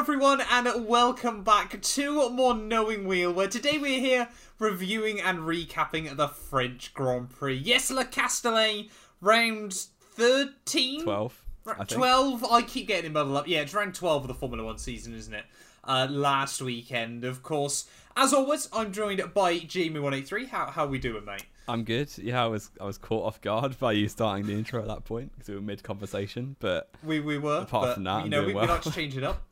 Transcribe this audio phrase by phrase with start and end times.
[0.00, 6.16] everyone, and welcome back to more Knowing Wheel, where today we're here reviewing and recapping
[6.16, 7.56] the French Grand Prix.
[7.56, 8.88] Yes, Le Castellet,
[9.20, 11.02] round 13?
[11.02, 11.44] 12.
[11.66, 12.44] I 12?
[12.44, 13.46] I keep getting it muddled up.
[13.46, 15.44] Yeah, it's round 12 of the Formula One season, isn't it?
[15.84, 17.84] Uh, last weekend, of course.
[18.16, 20.48] As always, I'm joined by Jamie183.
[20.48, 21.44] How, how we doing, mate?
[21.68, 22.08] I'm good.
[22.16, 25.04] Yeah, I was I was caught off guard by you starting the intro at that
[25.04, 26.56] point because we were mid conversation.
[26.58, 27.58] But We we were.
[27.58, 29.42] Apart but, from that, you know, we, we like to change it up.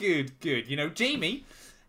[0.00, 0.66] Good, good.
[0.66, 1.44] You know, Jamie,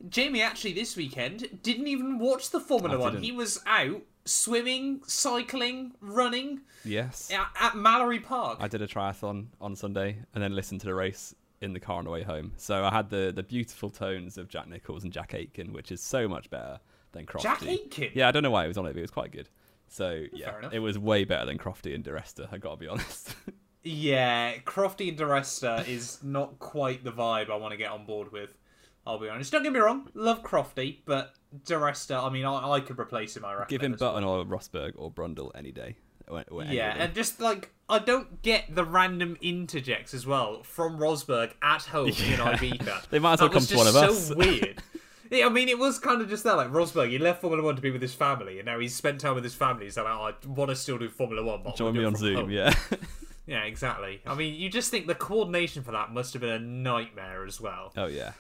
[0.09, 3.23] Jamie actually this weekend didn't even watch the Formula One.
[3.23, 8.57] He was out swimming, cycling, running yes, at, at Mallory Park.
[8.59, 11.99] I did a triathlon on Sunday and then listened to the race in the car
[11.99, 12.52] on the way home.
[12.57, 16.02] So I had the the beautiful tones of Jack Nichols and Jack Aitken, which is
[16.02, 16.81] so much better
[17.13, 17.43] than Crofty.
[17.43, 18.11] Jack Aitken.
[18.13, 19.47] Yeah, I don't know why it was on it, but it was quite good.
[19.88, 22.49] So yeah, it was way better than Crofty and Di Resta.
[22.52, 23.35] I gotta be honest.
[23.84, 28.05] Yeah, Crofty and Di Resta is not quite the vibe I want to get on
[28.05, 28.55] board with.
[29.08, 29.52] I'll be honest.
[29.52, 31.34] Don't get me wrong, love Crofty, but
[31.66, 33.44] Di Resta, I mean, I, I could replace him.
[33.45, 33.67] I reckon.
[33.70, 34.11] Give him as well.
[34.14, 35.95] Button or Rosberg or Brundle any day.
[36.28, 40.61] Or- or any Yeah, and just like I don't get the random interjects as well
[40.64, 42.53] from Rosberg at home in Yeah.
[42.55, 43.05] Ibiza.
[43.09, 44.36] They might as well That come to one of so us.
[44.36, 44.81] weird.
[45.33, 46.58] Yeah, I mean, it was kind of just that.
[46.58, 49.22] Like Rosberg, he left Formula One to be with his family, and now he's spent
[49.22, 49.89] time with his family.
[49.89, 51.61] So like, I want to still do Formula One.
[51.64, 52.36] But Join me on Zoom.
[52.36, 52.50] home.
[52.52, 52.73] Yeah.
[53.52, 54.21] yeah, exactly.
[54.25, 57.59] I mean, you just think the coordination for that must have been a nightmare as
[57.59, 57.91] well.
[57.97, 58.31] oh yeah.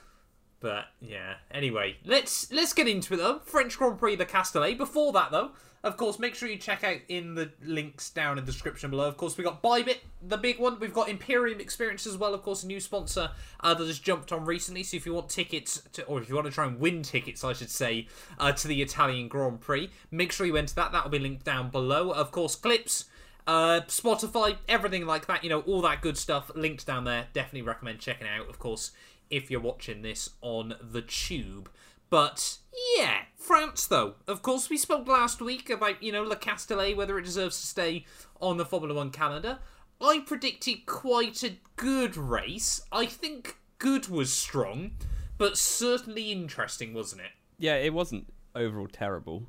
[0.61, 1.33] But yeah.
[1.51, 3.39] Anyway, let's let's get into it though.
[3.39, 4.77] French Grand Prix the Castellet.
[4.77, 5.51] Before that though,
[5.83, 9.07] of course, make sure you check out in the links down in the description below.
[9.07, 10.79] Of course, we got Bybit, the big one.
[10.79, 12.33] We've got Imperium Experience as well.
[12.33, 14.83] Of course, a new sponsor uh, that has jumped on recently.
[14.83, 17.43] So if you want tickets, to, or if you want to try and win tickets,
[17.43, 18.07] I should say,
[18.39, 20.93] uh, to the Italian Grand Prix, make sure you enter that.
[20.93, 22.11] That will be linked down below.
[22.11, 23.05] Of course, clips.
[23.47, 27.27] Uh, Spotify, everything like that, you know, all that good stuff linked down there.
[27.33, 28.91] Definitely recommend checking out, of course,
[29.29, 31.69] if you're watching this on the tube.
[32.09, 32.57] But
[32.97, 34.15] yeah, France though.
[34.27, 37.65] Of course, we spoke last week about you know Le Castellet whether it deserves to
[37.65, 38.05] stay
[38.41, 39.59] on the Formula One calendar.
[40.01, 42.81] I predicted quite a good race.
[42.91, 44.91] I think good was strong,
[45.37, 47.31] but certainly interesting, wasn't it?
[47.57, 49.47] Yeah, it wasn't overall terrible.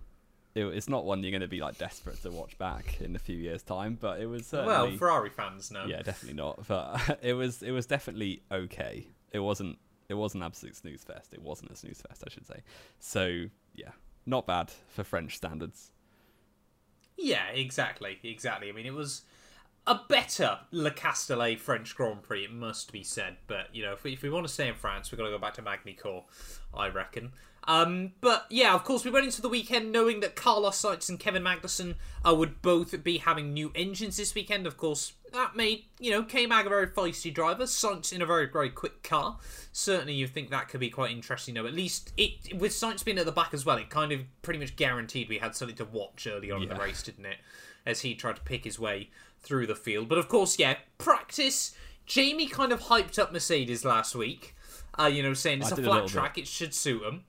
[0.54, 3.18] It, it's not one you're going to be like desperate to watch back in a
[3.18, 5.86] few years' time, but it was Well, Ferrari fans know.
[5.86, 6.66] yeah, definitely not.
[6.68, 9.06] But it was it was definitely okay.
[9.32, 11.32] It wasn't it wasn't absolute snooze fest.
[11.32, 12.62] It wasn't a snooze fest, I should say.
[12.98, 13.92] So yeah,
[14.26, 15.90] not bad for French standards.
[17.16, 18.68] Yeah, exactly, exactly.
[18.68, 19.22] I mean, it was
[19.86, 23.36] a better Le Castellet French Grand Prix, it must be said.
[23.46, 25.30] But you know, if we, if we want to stay in France, we've got to
[25.30, 27.32] go back to Magny-Cours, I reckon.
[27.68, 31.18] Um, but yeah, of course, we went into the weekend knowing that Carlos Sainz and
[31.20, 31.94] Kevin Magnussen
[32.26, 34.66] uh, would both be having new engines this weekend.
[34.66, 38.26] Of course, that made you know K Mag a very feisty driver, Sainz in a
[38.26, 39.38] very very quick car.
[39.70, 41.54] Certainly, you think that could be quite interesting.
[41.54, 44.20] Though, at least it with Sainz being at the back as well, it kind of
[44.42, 47.36] pretty much guaranteed we had something to watch early on in the race, didn't it?
[47.86, 50.08] As he tried to pick his way through the field.
[50.08, 51.74] But of course, yeah, practice.
[52.06, 54.56] Jamie kind of hyped up Mercedes last week.
[54.98, 56.10] Uh, you know, saying it's I a did a flat bit.
[56.10, 57.24] track, it should suit them.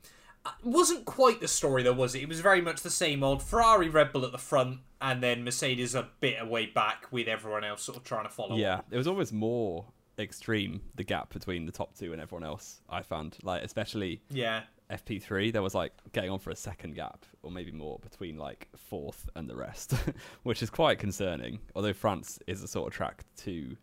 [0.63, 2.21] Wasn't quite the story though, was it?
[2.21, 5.43] It was very much the same old Ferrari, Red Bull at the front, and then
[5.43, 8.57] Mercedes a bit away back with everyone else sort of trying to follow.
[8.57, 9.85] Yeah, it was always more
[10.19, 12.81] extreme the gap between the top two and everyone else.
[12.89, 17.25] I found like especially yeah, FP3, there was like getting on for a second gap
[17.41, 19.93] or maybe more between like fourth and the rest,
[20.43, 21.59] which is quite concerning.
[21.75, 23.75] Although France is a sort of track to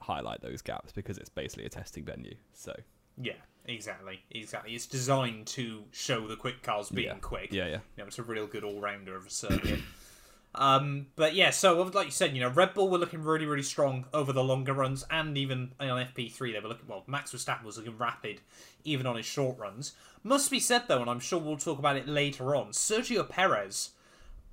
[0.00, 2.34] highlight those gaps because it's basically a testing venue.
[2.52, 2.74] So
[3.20, 3.34] yeah,
[3.68, 4.74] exactly, exactly.
[4.74, 7.52] It's designed to show the quick cars being yeah, quick.
[7.52, 7.72] yeah, yeah.
[7.96, 9.80] you know, it's a real good all rounder of a circuit.
[10.54, 13.62] um, but yeah, so like you said, you know, Red Bull were looking really, really
[13.62, 16.88] strong over the longer runs, and even on FP3 they were looking.
[16.88, 18.40] Well, Max Verstappen was looking rapid,
[18.84, 19.92] even on his short runs.
[20.22, 22.68] Must be said though, and I'm sure we'll talk about it later on.
[22.68, 23.90] Sergio Perez,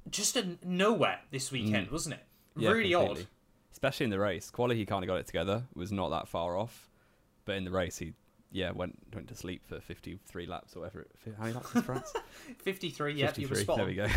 [0.09, 2.21] just a nowhere this weekend, wasn't it?
[2.57, 2.61] Mm.
[2.61, 3.21] Yeah, really completely.
[3.23, 3.27] odd.
[3.71, 4.49] Especially in the race.
[4.49, 6.89] Quality he kind of got it together, was not that far off.
[7.43, 8.13] But in the race he
[8.51, 11.01] yeah, went went to sleep for 53 laps or whatever.
[11.01, 12.13] it- How many laps is France?
[12.63, 13.63] 53, yeah, you were 53.
[13.63, 14.07] spot There we go.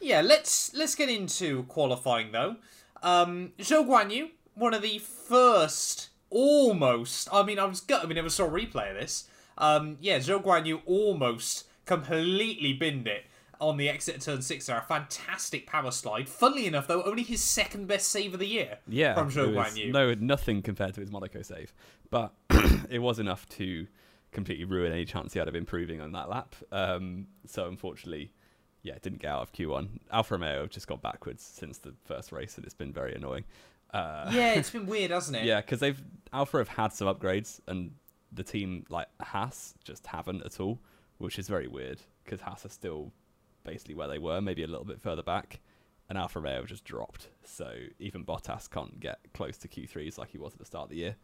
[0.00, 2.56] Yeah, let's let's get into qualifying though.
[3.02, 7.28] Um, Zhou Guanyu, one of the first, almost.
[7.32, 9.28] I mean, I was gutted we never saw a replay of this.
[9.58, 13.24] Um, yeah, Zhou Guanyu almost completely binned it
[13.60, 14.78] on the exit of turn six there.
[14.78, 16.28] A fantastic power slide.
[16.28, 18.78] Funnily enough, though, only his second best save of the year.
[18.88, 19.92] Yeah, from Zhou it was Guanyu.
[19.92, 21.72] no nothing compared to his Monaco save,
[22.10, 22.32] but
[22.90, 23.86] it was enough to
[24.32, 26.54] completely ruin any chance he had of improving on that lap.
[26.72, 28.32] Um, so unfortunately,
[28.82, 29.88] yeah, it didn't get out of Q1.
[30.12, 33.44] Alfa Romeo have just got backwards since the first race, and it's been very annoying.
[33.94, 35.44] Uh, Yeah, it's been weird, hasn't it?
[35.44, 36.00] yeah, because they've
[36.32, 37.92] Alfa have had some upgrades, and
[38.32, 40.78] the team like Haas just haven't at all,
[41.18, 43.12] which is very weird because Haas are still
[43.66, 45.60] basically where they were, maybe a little bit further back,
[46.08, 47.28] and Alfa Romeo just dropped.
[47.44, 50.90] So even Bottas can't get close to Q3s like he was at the start of
[50.90, 51.16] the year,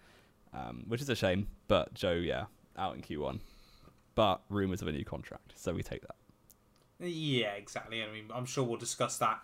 [0.52, 1.48] um, which is a shame.
[1.68, 2.46] But Zhou, yeah,
[2.76, 3.40] out in Q1,
[4.14, 6.16] but rumors of a new contract, so we take that.
[6.98, 8.02] Yeah, exactly.
[8.02, 9.40] I mean, I'm sure we'll discuss that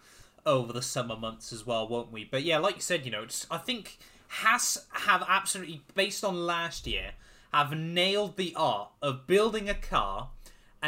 [0.46, 2.24] over the summer months as well, won't we?
[2.24, 3.98] But yeah, like you said, you know, I think
[4.28, 7.12] Haas have absolutely, based on last year,
[7.52, 10.30] have nailed the art of building a car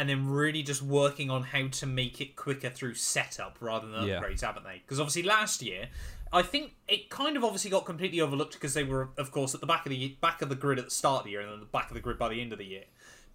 [0.01, 4.07] and then really just working on how to make it quicker through setup rather than
[4.07, 4.19] Yeah.
[4.19, 4.79] upgrades, haven't they?
[4.83, 5.89] Because obviously last year,
[6.33, 9.61] I think it kind of obviously got completely overlooked because they were, of course, at
[9.61, 11.51] the back of the back of the grid at the start of the year and
[11.51, 12.85] then the back of the grid by the end of the year.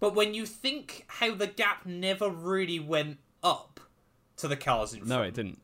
[0.01, 3.79] But when you think how the gap never really went up
[4.35, 5.61] to the cars in front, No, it didn't.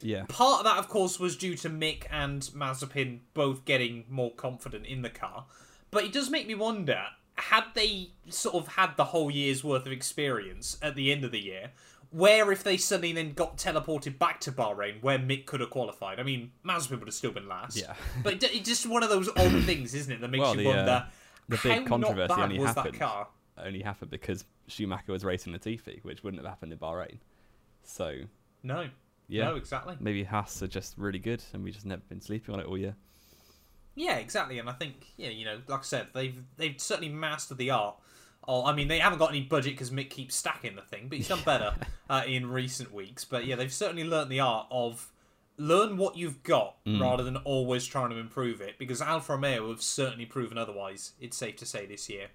[0.00, 4.30] Yeah, part of that, of course, was due to Mick and Mazepin both getting more
[4.32, 5.46] confident in the car.
[5.90, 9.86] But it does make me wonder had they sort of had the whole year's worth
[9.86, 11.72] of experience at the end of the year,
[12.10, 16.20] where if they suddenly then got teleported back to Bahrain, where Mick could have qualified?
[16.20, 17.76] I mean, Mazepin would have still been last.
[17.76, 17.94] Yeah.
[18.22, 20.70] but it's just one of those odd things, isn't it, that makes Well, you the,
[20.70, 21.06] uh, wonder
[21.48, 23.28] the how big controversy not bad only was happened that car?
[23.58, 27.18] only happened because Schumacher was racing Latifi, which wouldn't have happened in Bahrain.
[27.82, 28.14] So
[28.62, 28.88] No.
[29.28, 29.96] yeah, No, exactly.
[30.00, 32.78] maybe Haas are just really good, and we've just never been sleeping on it all
[32.78, 32.94] year.
[33.94, 34.58] Yeah, exactly.
[34.58, 37.96] And I think, yeah, you know, like I said, they've they've certainly mastered the art.
[38.46, 41.16] Oh, I mean, they haven't got any budget because Mick keeps stacking the thing, but
[41.16, 41.74] he's done better
[42.10, 43.24] uh, in recent weeks.
[43.24, 45.10] But yeah, they've certainly learnt the art of
[45.56, 48.78] learn what you've got rather than always trying to improve it.
[48.78, 51.12] Because Alfa Romeo have certainly proven otherwise.
[51.20, 52.26] It's safe to say this year.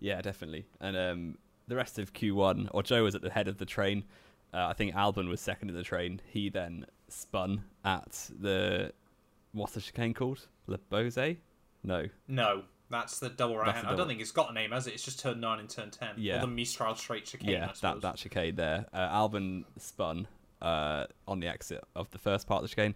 [0.00, 0.66] Yeah, definitely.
[0.80, 4.04] And um, the rest of Q1, or Zhou was at the head of the train.
[4.52, 6.20] Uh, I think Albon was second in the train.
[6.26, 8.92] He then spun at the
[9.52, 10.46] what's the chicane called?
[10.66, 11.36] Le Beausset?
[11.84, 12.06] No.
[12.28, 13.86] No, that's the double right hand.
[13.86, 14.94] I don't think it's got a name, has it?
[14.94, 16.10] It's just turn nine and turn ten.
[16.16, 16.38] Yeah.
[16.38, 17.48] Or the Mistral straight chicane.
[17.50, 18.86] Yeah, that that chicane there.
[18.92, 20.28] Uh, Albon spun
[20.60, 22.94] uh, on the exit of the first part of the chicane,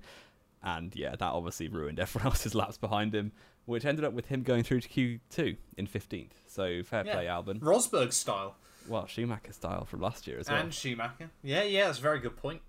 [0.63, 3.33] and yeah, that obviously ruined everyone else's laps behind him,
[3.65, 6.31] which ended up with him going through to Q2 in 15th.
[6.47, 7.13] So fair Yeah.
[7.15, 7.61] play, Albon.
[7.61, 8.57] Rosberg style.
[8.89, 10.61] Well, Schumacher style from last year as well.
[10.61, 11.31] And Schumacher.
[11.43, 12.61] Yeah, yeah, that's a very good point.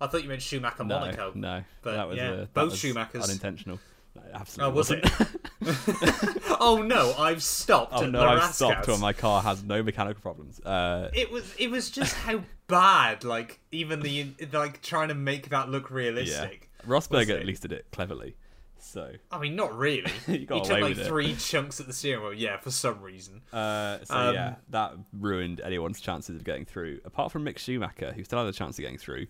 [0.00, 1.32] I thought you meant Schumacher no, Monaco.
[1.34, 3.24] no, But, that was yeah, uh, that both was Schumachers.
[3.24, 3.76] unintentional.
[3.76, 5.04] It Oh, absolutely was wasn't.
[5.04, 6.42] it?
[6.60, 7.92] oh no, I've stopped.
[7.94, 10.58] oh no, I've stopped when my car has no mechanical problems.
[10.60, 15.50] Uh, It was it was just how bad, like even the like trying to make
[15.50, 16.70] that look realistic.
[16.82, 16.90] yeah.
[16.90, 18.36] Rosberg at least did it cleverly.
[18.78, 20.10] So, I mean, not really.
[20.28, 21.06] You he got took away like with it.
[21.08, 22.32] three chunks at the steering wheel.
[22.32, 23.42] Yeah, for some reason.
[23.52, 27.00] uh, so Um, yeah, that ruined anyone's chances of getting through.
[27.04, 29.26] Apart from Mick Schumacher, who still had a chance of getting through,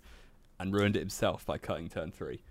[0.58, 2.42] and ruined it himself by cutting turn three.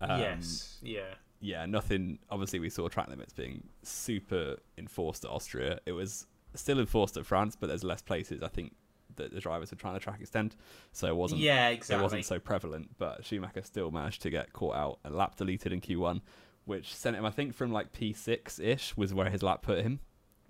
[0.00, 0.78] Um, yes.
[0.82, 1.14] Yeah.
[1.40, 2.18] yeah, nothing.
[2.30, 5.80] Obviously, we saw track limits being super enforced at Austria.
[5.86, 8.42] It was still enforced at France, but there's less places.
[8.42, 8.74] I think
[9.16, 10.56] that the drivers were trying to track extend,
[10.92, 11.40] so it wasn't.
[11.40, 12.00] Yeah, exactly.
[12.00, 15.72] It wasn't so prevalent, but Schumacher still managed to get caught out and lap deleted
[15.72, 16.20] in Q1,
[16.64, 20.00] which sent him, I think, from like P6 ish was where his lap put him,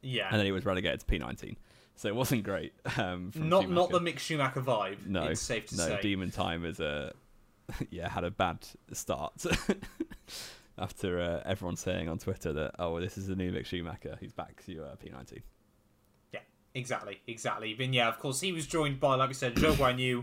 [0.02, 0.28] yeah.
[0.30, 1.56] and then he was relegated to P19.
[2.00, 2.72] So it wasn't great.
[2.96, 4.16] Um, from not not the Schumacher.
[4.16, 5.06] Mick Schumacher vibe.
[5.06, 5.86] no, it's safe to no.
[5.86, 6.00] say.
[6.00, 7.12] Demon Time is a
[7.90, 8.58] yeah had a bad
[8.92, 9.32] start
[10.78, 14.32] after uh, everyone saying on Twitter that oh this is the new Mick Schumacher who's
[14.32, 15.42] back to uh, P19.
[16.32, 16.40] Yeah,
[16.74, 17.74] exactly, exactly.
[17.74, 20.22] But yeah, of course, he was joined by, like we said, Zhou Guanyu, uh,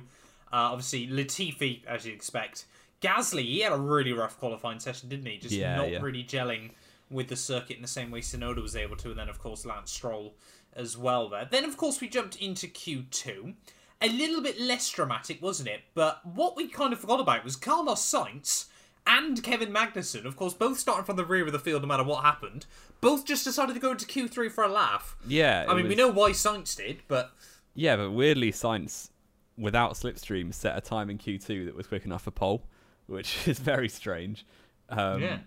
[0.51, 2.65] obviously Latifi, as you'd expect.
[3.01, 5.37] Gasly, he had a really rough qualifying session, didn't he?
[5.37, 6.01] Just Yeah, not yeah.
[6.01, 6.71] really gelling
[7.09, 9.65] with the circuit in the same way Tsunoda was able to, and then of course
[9.65, 10.33] Lance Stroll
[10.77, 11.47] as well there.
[11.49, 13.53] Then of course we jumped into Q2.
[13.99, 15.81] A little bit less dramatic, wasn't it?
[15.95, 18.67] But what we kind of forgot about was Carlos Sainz
[19.07, 22.03] and Kevin Magnussen, of course, both starting from the rear of the field no matter
[22.03, 22.65] what happened,
[23.01, 25.15] both just decided to go into Q3 for a laugh.
[25.27, 27.31] Yeah, I mean, we know why Sainz did, but
[27.73, 29.09] Yeah, but weirdly, Sainz,
[29.57, 32.63] without slipstream, set a time in Q2 that was quick enough for pole,
[33.07, 34.45] which is very strange.
[34.89, 35.39] Um, Yeah.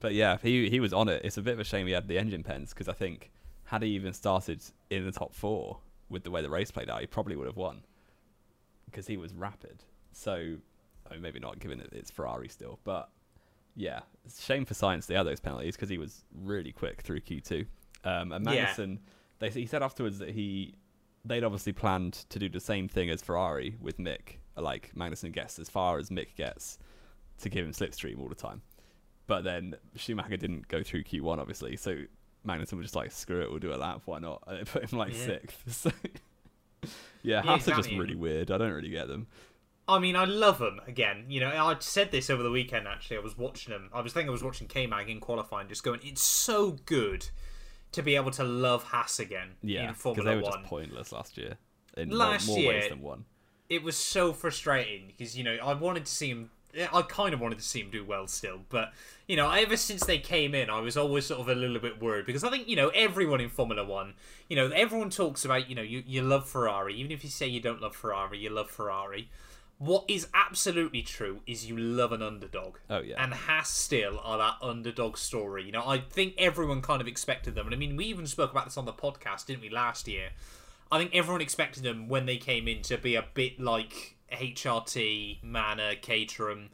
[0.00, 1.22] But yeah, he he was on it.
[1.24, 3.30] It's a bit of a shame he had the engine pens because I think
[3.68, 7.00] had he even started in the top four with the way the race played out,
[7.00, 7.82] he probably would have won
[8.86, 9.84] because he was rapid.
[10.12, 10.56] So,
[11.08, 13.10] I mean, maybe not given it it's Ferrari still, but
[13.76, 17.02] yeah, it's a shame for Sainz they had those penalties because he was really quick
[17.02, 17.66] through Q2.
[18.04, 18.66] Um, and Yeah.
[18.66, 18.98] Magnussen,
[19.38, 20.74] they, he said afterwards that he
[21.24, 24.38] they'd obviously planned to do the same thing as Ferrari with Mick.
[24.56, 26.78] Like Magnussen gets as far as Mick gets
[27.42, 28.62] to give him slipstream all the time.
[29.26, 31.76] But then Schumacher didn't go through Q1, obviously.
[31.76, 31.98] So
[32.46, 34.02] Magnussen was just like, screw it, we'll do a lap.
[34.06, 34.42] Why not?
[34.46, 35.24] And they put him like Yeah.
[35.26, 35.62] sixth.
[35.68, 35.90] So,
[36.82, 36.88] yeah,
[37.22, 38.50] Yeah, Haas are just really weird.
[38.50, 39.26] I don't really get them.
[39.88, 41.24] I mean, I love them again.
[41.28, 42.86] You know, I said this over the weekend.
[42.86, 43.88] Actually, I was watching them.
[43.92, 47.28] I was thinking I was watching K Mag in qualifying, just going, it's so good
[47.92, 50.52] to be able to love Haas again Yeah, in because Formula they were One.
[50.52, 51.56] just pointless last year.
[51.96, 53.24] In Last more, more ways than one.
[53.70, 56.50] it was so frustrating because you know I wanted to see him.
[56.74, 58.92] I kind of wanted to see him do well still, but
[59.26, 62.00] you know, ever since they came in, I was always sort of a little bit
[62.00, 64.14] worried because I think you know everyone in Formula One,
[64.48, 67.46] you know, everyone talks about you know you you love Ferrari, even if you say
[67.46, 69.30] you don't love Ferrari, you love Ferrari.
[69.78, 72.78] What is absolutely true is you love an underdog.
[72.90, 73.22] Oh, yeah.
[73.22, 75.64] And Haas still are that underdog story.
[75.64, 77.66] You know, I think everyone kind of expected them.
[77.66, 80.30] And I mean, we even spoke about this on the podcast, didn't we, last year?
[80.90, 85.42] I think everyone expected them when they came in to be a bit like HRT,
[85.42, 86.70] Manor, Caterham,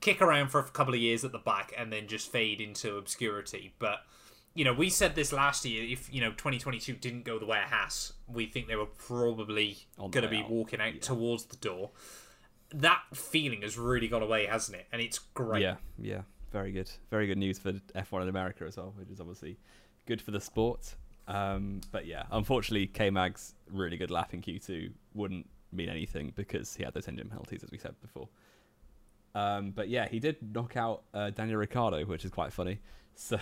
[0.00, 2.96] kick around for a couple of years at the back and then just fade into
[2.96, 3.72] obscurity.
[3.78, 4.00] But
[4.54, 5.84] you know, we said this last year.
[5.84, 9.78] If you know 2022 didn't go the way it has, we think they were probably
[9.98, 10.50] going to be out.
[10.50, 11.00] walking out Yeah.
[11.00, 11.90] towards the door.
[12.74, 14.86] That feeling has really gone away, hasn't it?
[14.92, 15.62] And it's great.
[15.62, 19.20] Yeah, yeah, very good, very good news for F1 in America as well, which is
[19.20, 19.58] obviously
[20.06, 20.94] good for the sport.
[21.28, 26.74] Um, but yeah, unfortunately, K Mag's really good lap in Q2 wouldn't mean anything because
[26.76, 28.28] he had those engine penalties, as we said before.
[29.34, 32.78] Um, but yeah, he did knock out uh, Daniel Ricciardo, which is quite funny.
[33.20, 33.36] So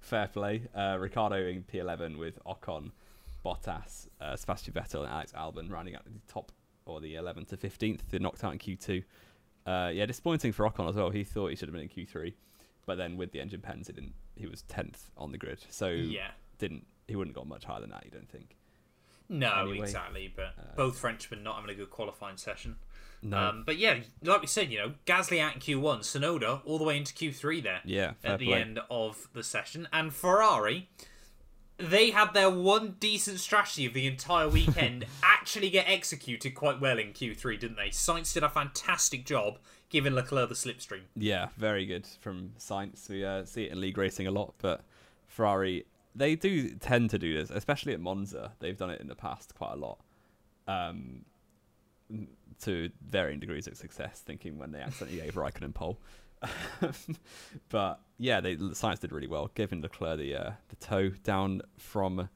[0.00, 0.62] fair play.
[0.74, 2.92] Uh, Ricciardo in P11 with Ocon,
[3.44, 6.50] Bottas, uh, Sebastian Vettel, and Alex Albon rounding out the top
[6.86, 8.00] or the 11th to 15th.
[8.08, 9.04] They knocked out in Q2.
[9.66, 11.10] Uh, yeah, disappointing for Ocon as well.
[11.10, 12.32] He thought he should have been in Q3,
[12.86, 14.14] but then with the engine pens, he didn't.
[14.34, 16.30] He was 10th on the grid, so Yeah.
[16.56, 18.02] didn't he wouldn't got much higher than that.
[18.06, 18.56] You don't think?
[19.28, 20.32] No, Anyway, exactly.
[20.34, 22.76] But uh, both Frenchmen not having a good qualifying session.
[23.22, 23.38] No.
[23.38, 26.84] Um, but yeah, like we said, you know, Gasly out in Q1, Tsunoda all the
[26.84, 28.60] way into Q3 there yeah, at the play.
[28.60, 30.88] end of the session, and Ferrari,
[31.78, 36.98] they had their one decent strategy of the entire weekend actually get executed quite well
[36.98, 37.88] in Q3, didn't they?
[37.88, 41.02] Sainz did a fantastic job giving Leclerc the slipstream.
[41.16, 43.08] Yeah, very good from Sainz.
[43.08, 44.84] We uh, see it in league racing a lot, but
[45.26, 48.52] Ferrari they do tend to do this, especially at Monza.
[48.58, 49.98] They've done it in the past quite a lot,
[50.66, 51.24] um,
[52.62, 54.20] to varying degrees of success.
[54.24, 55.98] Thinking when they accidentally gave Raikkonen pole,
[57.68, 61.62] but yeah, they the Sainz did really well, giving Leclerc the uh, the toe down
[61.78, 62.28] from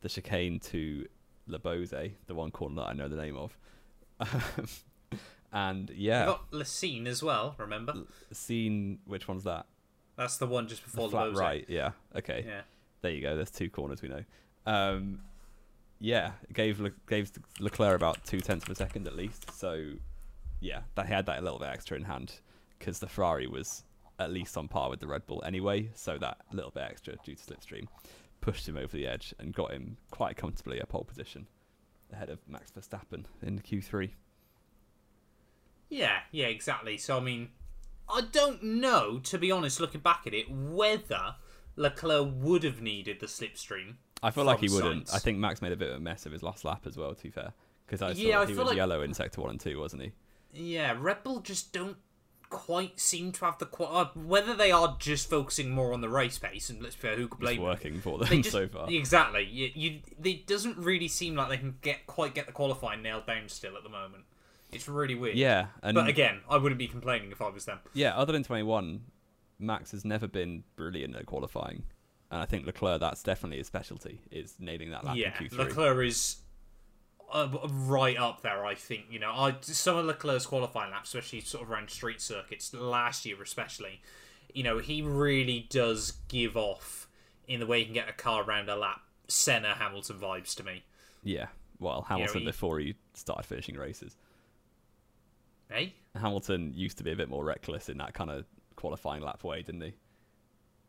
[0.00, 1.06] the chicane to
[1.46, 3.56] Le Beausset, the one corner that I know the name of.
[5.52, 7.94] and yeah, You got Lacine as well, remember?
[8.32, 9.66] scene which one's that
[10.16, 11.38] That's the one just the before flat the Bose.
[11.40, 12.60] right yeah okay Yeah.
[13.02, 14.24] There you go there's two corners we know
[14.66, 15.20] um
[16.00, 19.92] yeah gave Le- gave leclerc about two tenths of a second at least so
[20.60, 22.34] yeah that he had that a little bit extra in hand
[22.78, 23.84] because the ferrari was
[24.18, 27.34] at least on par with the red bull anyway so that little bit extra due
[27.34, 27.86] to slipstream
[28.40, 31.46] pushed him over the edge and got him quite comfortably a pole position
[32.12, 34.10] ahead of max verstappen in q3
[35.90, 36.98] Yeah, yeah, exactly.
[36.98, 37.48] So I mean,
[38.08, 41.36] I don't know, to be honest, looking back at it, whether
[41.78, 43.94] Leclerc would have needed the slipstream.
[44.22, 45.06] I feel like he wouldn't.
[45.06, 45.14] Sainz.
[45.14, 47.14] I think Max made a bit of a mess of his last lap as well.
[47.14, 47.52] To be fair,
[47.86, 50.12] because I Yeah, I he was like- yellow in sector one and two, wasn't he?
[50.52, 51.96] Yeah, Red Bull just don't
[52.50, 56.08] quite seem to have the qu- uh, whether they are just focusing more on the
[56.08, 57.64] race pace and let's be fair, who could It's blame them?
[57.66, 58.90] working for them just- so far.
[58.90, 59.44] Exactly.
[59.44, 63.26] You, you, it doesn't really seem like they can get quite get the qualifying nailed
[63.26, 64.24] down still at the moment.
[64.72, 65.36] It's really weird.
[65.36, 67.78] Yeah, and But again, I wouldn't be complaining if I was them.
[67.94, 69.02] yeah, other than twenty one,
[69.58, 71.82] Max has never been brilliant at qualifying,
[72.30, 75.58] and I think Leclerc that's definitely his specialty is nailing that lap yeah, in Q3.
[75.58, 76.36] Leclerc is
[77.32, 78.64] uh, right up there.
[78.64, 82.20] I think you know, I some of Leclerc's qualifying laps, especially sort of around street
[82.20, 84.00] circuits last year, especially.
[84.54, 87.06] You know, he really does give off
[87.46, 89.00] in the way he can get a car around a lap.
[89.28, 90.84] Senna Hamilton vibes to me.
[91.22, 91.48] Yeah,
[91.78, 94.16] well, Hamilton he- before he started finishing races.
[95.70, 98.46] Hey, Hamilton used to be a bit more reckless in that kind of
[98.78, 99.94] qualifying lap way, didn't he?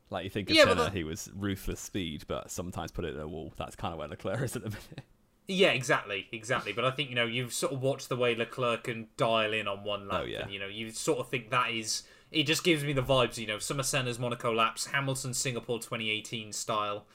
[0.10, 3.14] Like you think of Yeah, Senna, the- he was ruthless speed, but sometimes put it
[3.16, 3.54] in a wall.
[3.58, 5.02] That's kind of where Leclerc is at the minute.
[5.48, 6.74] Yeah, exactly, exactly.
[6.74, 9.68] But I think you know you've sort of watched the way Leclerc can dial in
[9.68, 10.42] on one lap, Oh, yeah.
[10.44, 12.04] and you know you sort of think that is.
[12.32, 16.54] It just gives me the vibes, you know, of Senna's Monaco laps, Hamilton Singapore 2018
[16.54, 17.08] style,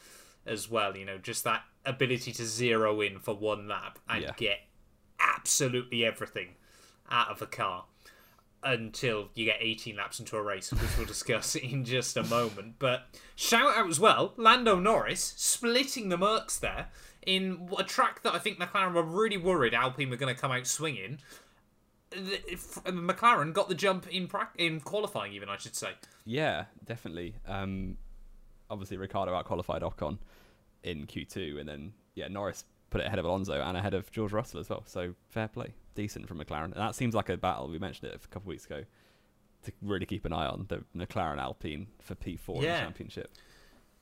[0.45, 0.97] as well.
[0.97, 4.33] You know, just that ability to zero in for one lap and Yeah.
[4.37, 4.59] get
[5.21, 6.57] absolutely everything
[7.11, 7.85] out of a car
[8.65, 12.77] until you get 18 laps into a race, which we'll discuss in just a moment.
[12.79, 13.07] But
[13.37, 16.89] shout out as well, Lando Norris splitting the Mercs there
[17.27, 20.53] in a track that I think McLaren were really worried Alpine were going to come
[20.53, 21.19] out swinging.
[22.13, 25.91] McLaren got the jump in prac- in qualifying, even I should say.
[26.25, 27.35] Yeah, definitely.
[27.47, 27.97] Um,
[28.71, 30.19] obviously, Ricciardo out qualified Ocon
[30.83, 34.31] in Q2, and then yeah, Norris put it ahead of Alonso and ahead of George
[34.33, 34.85] Russell as well.
[34.87, 36.67] So fair play, decent from McLaren.
[36.67, 37.69] And that seems like a battle.
[37.69, 38.85] We mentioned it a couple of weeks ago
[39.65, 43.33] to really keep an eye on the McLaren Alpine for P4 in the championship.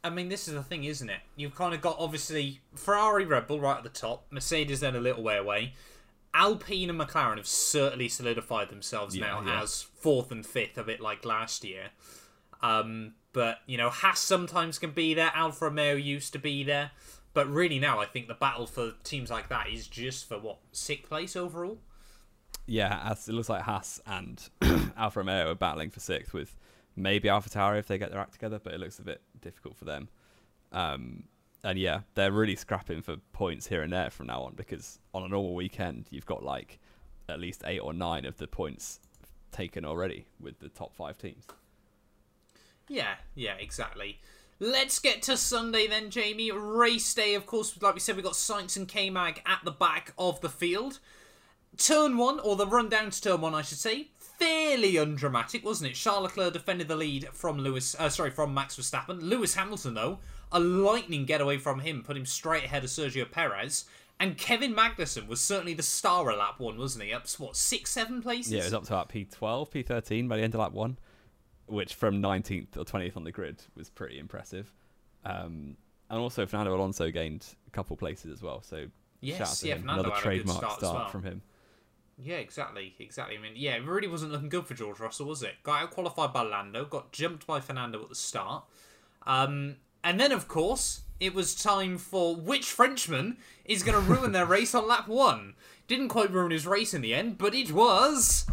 [0.04, 1.20] I mean, this is the thing, isn't it?
[1.36, 5.00] You've kind of got obviously Ferrari, Red Bull right at the top, Mercedes then a
[5.00, 5.72] little way away.
[6.34, 9.62] Alpine and McLaren have certainly solidified themselves Yeah, now yeah.
[9.62, 11.90] as fourth and fifth, a bit like last year.
[12.62, 15.30] Um, but you know, Haas sometimes can be there.
[15.34, 16.90] Alfa Romeo used to be there,
[17.34, 20.58] but really now I think the battle for teams like that is just for what
[20.72, 21.78] sixth place overall.
[22.66, 24.42] Yeah, as it looks like Haas and
[24.96, 26.56] Alfa Romeo are battling for sixth with
[26.94, 29.84] maybe AlphaTauri if they get their act together, but it looks a bit difficult for
[29.84, 30.08] them.
[30.70, 31.24] Um,
[31.64, 35.22] and yeah, they're really scrapping for points here and there from now on because on
[35.22, 36.78] a normal weekend you've got like
[37.28, 39.00] at least eight or nine of the points
[39.52, 41.46] taken already with the top five teams.
[42.88, 44.20] Yeah, yeah, exactly.
[44.62, 46.52] Let's get to Sunday then, Jamie.
[46.52, 49.72] Race day, of course, like we said, we got Sainz and K Mag at the
[49.72, 51.00] back of the field.
[51.76, 55.90] Turn one, or the run down to turn one, I should say, fairly undramatic, wasn't
[55.90, 55.94] it?
[55.94, 59.20] Charles Leclerc defended the lead from Lewis, uh, sorry, from Max Verstappen.
[59.20, 60.20] Lewis Hamilton, though,
[60.52, 63.86] a lightning getaway from him, put him straight ahead of Sergio Perez.
[64.20, 67.12] And Kevin Magnussen was certainly the star of lap one, wasn't he?
[67.12, 68.52] Up what six, seven places?
[68.52, 70.98] Yeah, it was up to about P12, P13 by the end of lap one,
[71.66, 74.72] which from 19th or 20th on the grid was pretty impressive.
[75.24, 75.76] Um,
[76.10, 78.62] and also Fernando Alonso gained a couple places as well.
[78.62, 78.86] So
[79.22, 79.80] Yes, shout out to yeah, him.
[79.82, 81.08] Fernando Another trademark start start, well.
[81.08, 81.42] from him.
[82.18, 83.38] Yeah, exactly, exactly.
[83.38, 85.54] I mean, yeah, it really wasn't looking good for George Russell, was it?
[85.62, 88.64] Got out qualified by Lando, got jumped by Fernando at the start,
[89.26, 94.32] um, and then of course it was time for which Frenchman is going to ruin
[94.32, 95.54] their race on lap one.
[95.86, 98.44] Didn't quite ruin his race in the end, but it was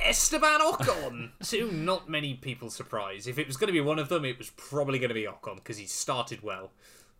[0.00, 1.30] Esteban Ocon.
[1.44, 3.26] to not many people's surprise.
[3.26, 5.24] If it was going to be one of them, it was probably going to be
[5.24, 6.72] Ocon because he started well.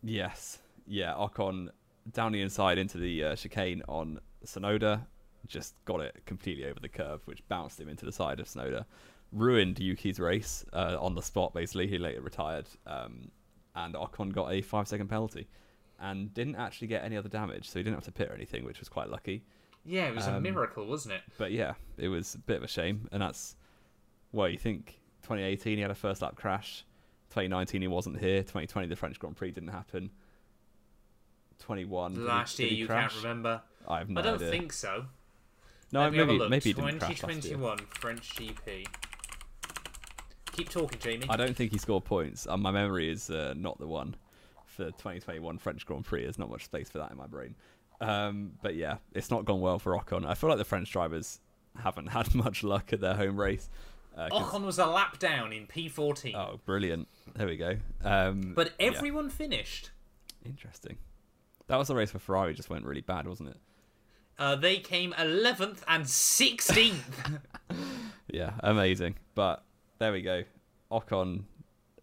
[0.03, 1.15] Yes, yeah.
[1.15, 1.71] Ocon
[2.13, 5.07] down the inside into the uh, chicane on Tsunoda,
[5.47, 8.85] just got it completely over the curve, which bounced him into the side of Tsunoda,
[9.33, 11.55] ruined Yuki's race uh, on the spot.
[11.55, 13.31] Basically, he later retired, um,
[13.75, 15.49] and Ocon got a five-second penalty,
[16.01, 18.65] and didn't actually get any other damage, so he didn't have to pit or anything,
[18.65, 19.45] which was quite lucky.
[19.87, 21.23] Yeah, it was a Um, miracle, wasn't it?
[21.39, 23.57] But yeah, it was a bit of a shame, and that's
[24.33, 26.85] well, you think 2018 he had a first lap crash,
[27.31, 30.11] 2019 he wasn't here, 2020 the French Grand Prix didn't happen.
[31.59, 33.13] 21 did he- Last year, you crash?
[33.13, 33.63] can't remember.
[33.89, 34.51] I have no I don't idea.
[34.51, 35.07] think so.
[35.93, 37.57] no, Let a maybe maybe he didn't crash last year.
[37.57, 38.87] 2021 French GP.
[40.53, 41.27] Keep talking, Jamie.
[41.29, 42.47] I don't think he scored points.
[42.47, 44.17] Uh, my memory is uh, not the one
[44.65, 46.23] for 2021 French Grand Prix.
[46.23, 47.55] There's not much space for that in my brain.
[48.01, 50.27] Um, but yeah, it's not gone well for Ocon.
[50.27, 51.41] I feel like the French drivers
[51.79, 53.69] haven't had much luck at their home race.
[54.17, 57.07] Uh, Ocon was a lap down in P14, oh, brilliant!
[57.35, 57.77] There we go.
[58.03, 58.87] Um, but yeah.
[58.87, 59.91] everyone finished.
[60.45, 60.97] Interesting.
[61.67, 63.59] That was the race where Ferrari just went really bad, wasn't it?
[64.39, 67.41] Uh, they came 11th and 16th.
[68.29, 69.15] Yeah, amazing.
[69.35, 69.65] But
[69.99, 70.43] there we go.
[70.91, 71.45] Ocon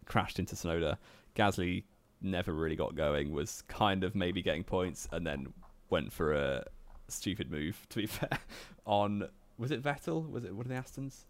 [0.06, 0.98] crashed into Tsunoda.
[1.36, 1.84] Gasly
[2.22, 5.54] never really got going, was kind of maybe getting points, and then
[5.94, 6.66] went for a
[7.08, 8.38] stupid move, to be fair,
[8.86, 9.30] on.
[9.58, 10.30] Was it Vettel?
[10.30, 11.24] Was it one of the Astons?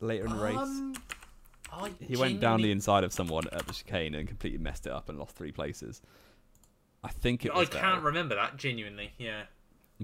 [0.00, 0.56] Later in the race.
[0.56, 0.94] Um,
[2.00, 5.08] He went down the inside of someone at the chicane and completely messed it up
[5.08, 6.00] and lost three places.
[7.02, 8.04] I think it I can't Vettel.
[8.04, 9.12] remember that genuinely.
[9.18, 9.42] Yeah.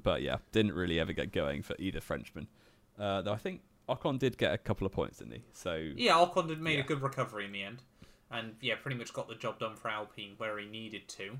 [0.03, 2.49] But yeah, didn't really ever get going for either Frenchman.
[2.99, 5.43] Uh, though I think Ocon did get a couple of points, didn't he?
[5.53, 6.85] So Yeah, Ocon did made Yeah.
[6.85, 7.83] a good recovery in the end,
[8.31, 11.39] and yeah, pretty much got the job done for Alpine where he needed to.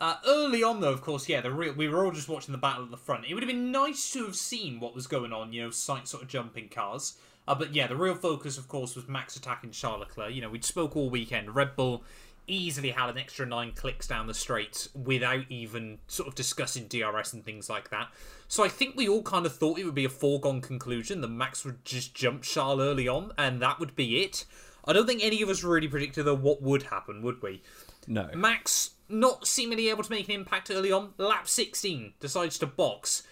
[0.00, 2.58] Uh, early on, though, of course, yeah, the real we were all just watching the
[2.58, 3.24] battle at the front.
[3.28, 6.06] It would have been nice to have seen what was going on, you know, sight
[6.06, 7.14] sort of jumping cars.
[7.48, 10.34] Uh, but yeah, the real focus, of course, was Max attacking Charles Leclerc.
[10.34, 11.54] You know, we'd spoke all weekend.
[11.54, 12.04] Red Bull
[12.46, 17.32] easily had an extra nine clicks down the straight without even sort of discussing DRS
[17.32, 18.08] and things like that.
[18.48, 21.28] So I think we all kind of thought it would be a foregone conclusion that
[21.28, 24.44] Max would just jump Charles early on, and that would be it.
[24.84, 27.62] I don't think any of us really predicted though what would happen, would we?
[28.06, 31.14] no, Max not seemingly able to make an impact early on.
[31.18, 33.22] Lap 16 decides to box,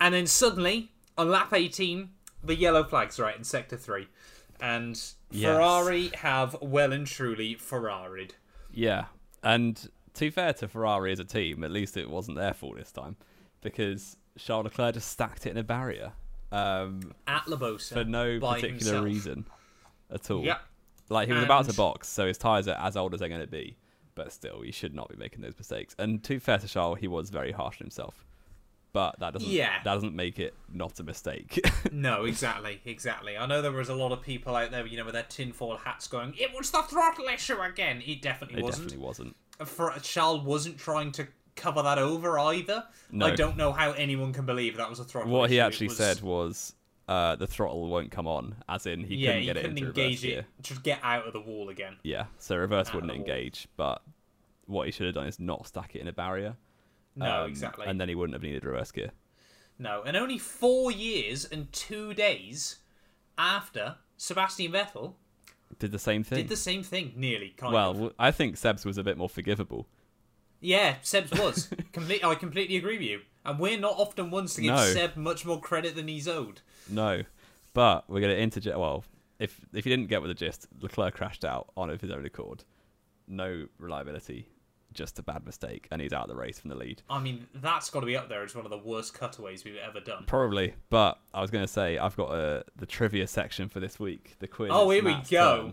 [0.00, 2.10] and then suddenly on lap 18
[2.42, 4.08] the yellow flags are out in sector three,
[4.60, 5.50] and Yes.
[5.56, 8.34] Ferrari have well and truly Ferrari'd.
[8.72, 9.06] Yeah,
[9.42, 12.92] and to fair to Ferrari as a team, at least it wasn't their fault this
[12.92, 13.16] time,
[13.62, 16.12] because Charles Leclerc just stacked it in a barrier
[16.52, 19.04] um, At Le Beausset for no particular himself.
[19.04, 19.46] reason
[20.10, 20.44] at all.
[20.44, 20.60] Yep.
[21.08, 23.40] Like he was about to box, so his tyres are as old as they're going
[23.40, 23.76] to be,
[24.14, 25.94] but still, he should not be making those mistakes.
[25.98, 28.24] And to be fair to Charles, he was very harsh on himself,
[28.92, 29.70] but that doesn't Yeah.
[29.84, 31.60] that doesn't make it not a mistake.
[31.92, 33.36] No, exactly, exactly.
[33.36, 35.76] I know there was a lot of people out there, you know, with their tinfoil
[35.76, 38.02] hats going, it was the throttle issue again.
[38.04, 38.88] It definitely it wasn't.
[38.88, 39.36] definitely wasn't.
[39.64, 42.84] For, Charles wasn't trying to cover that over either.
[43.12, 43.26] No.
[43.26, 45.30] I don't know how anyone can believe that was a throttle.
[45.30, 45.62] What he issue.
[45.62, 46.74] It actually was- said was
[47.08, 49.78] uh, the throttle won't come on, as in he yeah, couldn't he get it couldn't
[49.78, 51.96] into engage reverse it, just get out of the wall again.
[52.02, 54.02] Yeah, so reverse Out wouldn't engage, but
[54.66, 56.56] what he should have done is not stack it in a barrier.
[57.16, 57.86] No, um, exactly.
[57.86, 59.10] And then he wouldn't have needed reverse gear.
[59.78, 62.76] No, and only four years and two days
[63.36, 65.14] after Sebastian Vettel
[65.78, 66.38] Did the same thing.
[66.38, 68.12] did the same thing, nearly kind well, of.
[68.18, 69.86] I think Seb's was a bit more forgivable.
[70.60, 71.68] Yeah, Seb's was.
[71.92, 73.20] Complete, I completely agree with you.
[73.44, 74.84] And we're not often ones to give No.
[74.86, 76.62] Seb much more credit than he's owed.
[76.90, 77.22] No,
[77.72, 78.76] but we're going to interject.
[78.78, 79.04] Well,
[79.38, 82.24] if if you didn't get with the gist, Leclerc crashed out on of his own
[82.24, 82.64] accord.
[83.26, 84.48] No reliability,
[84.92, 87.02] just a bad mistake, and he's out of the race from the lead.
[87.08, 89.76] I mean, that's got to be up there as one of the worst cutaways we've
[89.76, 90.24] ever done.
[90.26, 93.98] Probably, but I was going to say I've got uh, the trivia section for this
[93.98, 94.36] week.
[94.40, 94.70] The quiz.
[94.72, 95.72] Oh, here we go.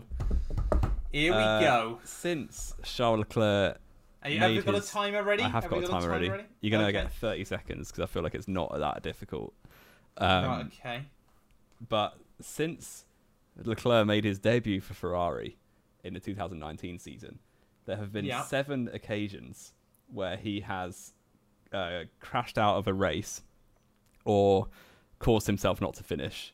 [0.70, 0.82] turn.
[1.12, 2.00] Here we Uh, go.
[2.04, 3.78] Since Charles Leclerc,
[4.22, 5.42] Are you, have you got his- a timer ready?
[5.42, 6.30] I have, got we a timer ready.
[6.30, 6.44] ready?
[6.62, 7.04] You're going to Okay.
[7.06, 9.52] get 30 seconds because I feel like it's not that difficult.
[10.18, 11.02] Um, right, okay.
[11.88, 13.04] But since
[13.64, 15.56] Leclerc made his debut for Ferrari
[16.04, 17.38] in the 2019 season,
[17.86, 18.42] there have been Yeah.
[18.42, 19.72] seven occasions
[20.12, 21.12] where he has
[21.72, 23.42] uh, crashed out of a race
[24.24, 24.68] or
[25.18, 26.52] caused himself not to finish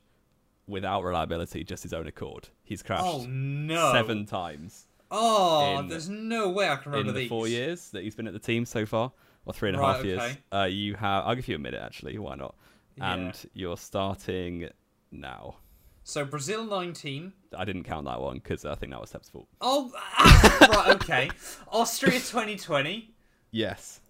[0.66, 2.49] without reliability, just his own accord.
[2.62, 3.90] He's crashed Oh, no.
[3.92, 7.29] seven times Oh, in- there's no way I can remember in the these.
[7.31, 9.11] four years that he's been at the team so far,
[9.47, 10.21] or three and a Right, half years.
[10.21, 10.38] okay.
[10.53, 11.25] Uh, you have.
[11.27, 12.18] I'll give you a minute actually.
[12.18, 12.55] Why not?
[12.99, 13.15] Yeah.
[13.15, 14.69] And you're starting
[15.11, 15.57] now.
[16.05, 17.33] So Brazil 19.
[17.57, 19.47] I didn't count that one because I think that was Seb's fault.
[19.61, 21.31] Oh, ah, right, okay.
[21.73, 23.11] Austria 2020.
[23.51, 24.01] Yes.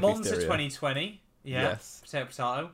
[0.00, 0.42] Monza stereo.
[0.46, 1.20] 2020.
[1.44, 1.62] Yeah.
[1.62, 2.02] Yes.
[2.04, 2.70] Potato, potato.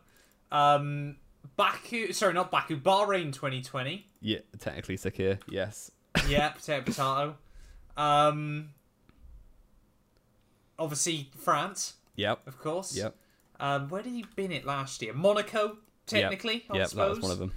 [0.53, 1.17] Um,
[1.57, 4.07] Baku, sorry, not Baku, Bahrain 2020.
[4.21, 5.39] Yeah, technically Sakhir.
[5.49, 5.91] Yes.
[6.29, 7.37] Yeah, potato, potato.
[7.97, 8.71] Um,
[10.79, 12.47] obviously France, Yep.
[12.47, 12.97] of course.
[12.97, 13.15] Yep.
[13.61, 15.13] Um, where did he bin it last year?
[15.13, 16.65] Monaco, technically.
[16.71, 16.83] I Yep.
[16.85, 17.17] That suppose.
[17.17, 17.53] was one of them.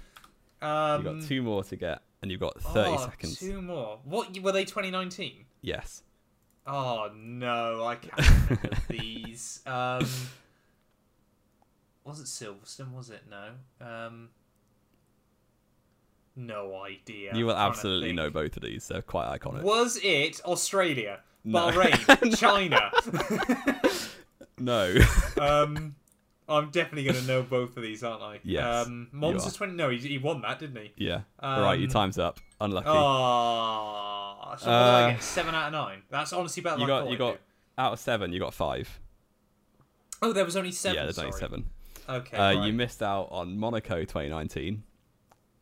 [0.62, 3.38] Um, You got two more to get, and you've got 30 oh, seconds.
[3.38, 3.98] Two more.
[4.04, 4.64] What were they?
[4.64, 5.44] 2019.
[5.62, 6.02] Yes.
[6.66, 9.60] Oh no, I can't remember these.
[9.66, 10.06] Um,
[12.04, 12.92] was it Silverstone?
[12.92, 13.86] Was it no?
[13.86, 14.28] Um,
[16.36, 17.34] no idea.
[17.34, 18.88] you will I'm trying to absolutely know both of these.
[18.88, 19.62] They're quite iconic.
[19.62, 21.70] Was it Australia, No.
[21.70, 22.90] Bahrain, China?
[24.64, 24.94] No.
[25.40, 25.94] um,
[26.48, 28.40] I'm definitely gonna know both of these, aren't I?
[28.42, 29.50] Yes, Um, are.
[29.50, 29.72] 20.
[29.74, 30.92] No, he, he won that, didn't he?
[30.96, 31.20] yeah.
[31.40, 32.38] All right, your Um, time's up.
[32.60, 32.88] Unlucky.
[32.88, 35.22] Oh, so what Uh, I get?
[35.22, 36.02] Seven out of nine.
[36.10, 36.78] That's honestly better.
[36.80, 37.38] you than I got you got
[37.78, 38.32] out of seven.
[38.32, 39.00] You got five.
[40.22, 40.96] Oh, there was only seven.
[40.96, 41.66] yeah, there's only seven.
[42.08, 42.36] Okay.
[42.36, 42.66] Uh, right.
[42.66, 44.82] You missed out on Monaco 2019,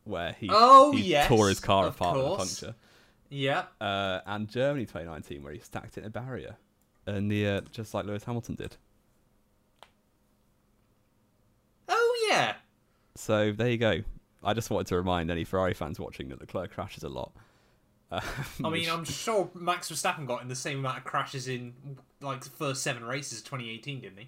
[0.03, 2.75] where he, Oh, he yes, tore his car apart with a puncture.
[3.29, 3.63] Yeah.
[3.81, 6.57] Uh, and Germany 2019, where he stacked it in a barrier,
[7.07, 8.75] and the uh, just like Lewis Hamilton did.
[11.89, 12.53] Oh yeah.
[13.15, 14.01] So there you go.
[14.43, 17.31] I just wanted to remind any Ferrari fans watching that Leclerc crashes a lot.
[18.11, 18.21] Uh,
[18.63, 21.73] I mean, I'm sure Max Verstappen got in the same amount of crashes in
[22.21, 24.27] like the first seven races of 2018, didn't he?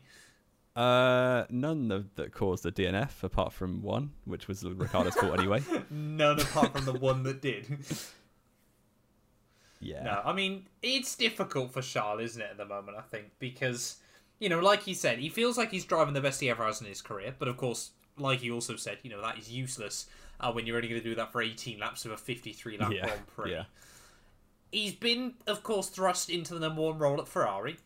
[0.76, 5.63] uh, none of that caused the DNF apart from one, which was Ricciardo's fault anyway.
[5.89, 7.65] None apart from the one that did.
[9.80, 10.04] Yeah.
[10.04, 12.98] No, I mean it's difficult for Charles, isn't it, at the moment?
[12.98, 13.98] I think because
[14.39, 16.82] you know, like he said, he feels like he's driving the best he ever has
[16.82, 17.36] in his career.
[17.38, 20.08] But of course, like he also said, you know that is useless
[20.39, 22.91] uh, when you're only going to do that for 18 laps of a 53 lap
[22.93, 23.52] Yeah, Grand Prix.
[23.52, 23.63] yeah.
[24.71, 27.78] He's been, of course, thrust into the number one role at Ferrari.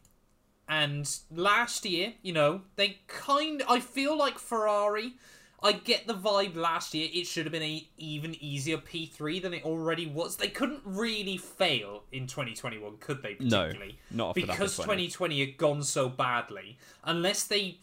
[0.67, 3.61] And last year, you know, they kind.
[3.67, 5.13] I feel like Ferrari.
[5.61, 7.09] I get the vibe last year.
[7.11, 10.37] It should have been a even easier P3 than it already was.
[10.37, 13.35] They couldn't really fail in 2021, could they?
[13.39, 13.71] No,
[14.11, 15.07] not off the back of because 20.
[15.07, 16.77] 2020 had gone so badly.
[17.03, 17.79] Unless they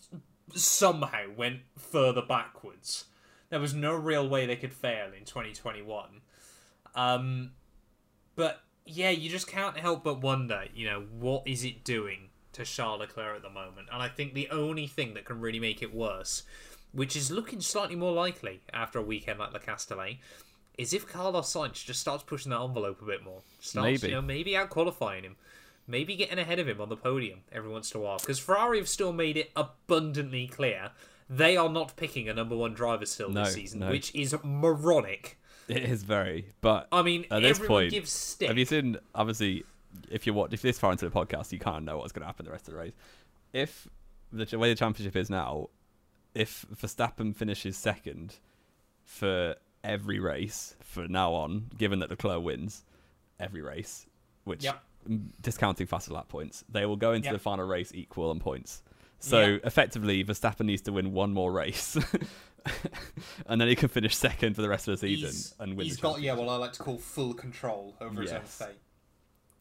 [0.54, 3.06] somehow went further backwards,
[3.50, 6.22] there was no real way they could fail in 2021.
[6.94, 7.50] Um,
[8.36, 12.64] but yeah, you just can't help but wonder, you know, what is it doing to
[12.64, 13.88] Charles Leclerc at the moment?
[13.92, 16.44] And I think the only thing that can really make it worse,
[16.96, 20.18] which is looking slightly more likely after a weekend like Le Castellet,
[20.78, 23.42] is if Carlos Sainz just starts pushing that envelope a bit more.
[23.60, 24.08] Starts, Maybe.
[24.08, 25.36] you know, maybe out qualifying him.
[25.86, 28.18] Maybe getting ahead of him on the podium every once in a while.
[28.18, 30.90] Because Ferrari have still made it abundantly clear
[31.28, 33.90] they are not picking a number one driver still No, this season, no.
[33.90, 35.38] which is moronic.
[35.68, 38.48] It is very, but I mean, At this point, gives stick.
[38.48, 38.98] Have you seen?
[39.14, 39.64] Obviously,
[40.10, 42.26] if you watch, if this far into the podcast, you can't know what's going to
[42.26, 42.92] happen the rest of the race.
[43.52, 43.88] If
[44.32, 45.70] the way the championship is now,
[46.36, 48.36] if Verstappen finishes second
[49.04, 52.84] for every race for now on, given that Leclerc wins
[53.40, 54.06] every race,
[54.44, 54.82] which Yep.
[55.40, 57.32] discounting faster lap points, they will go into Yep.
[57.34, 58.82] the final race equal on points.
[59.20, 59.58] So Yeah.
[59.64, 61.96] effectively, Verstappen needs to win one more race,
[63.46, 65.86] and then he can finish second for the rest of the season He's, and win.
[65.86, 68.78] he's got yeah, what I like to call full control over his own fate,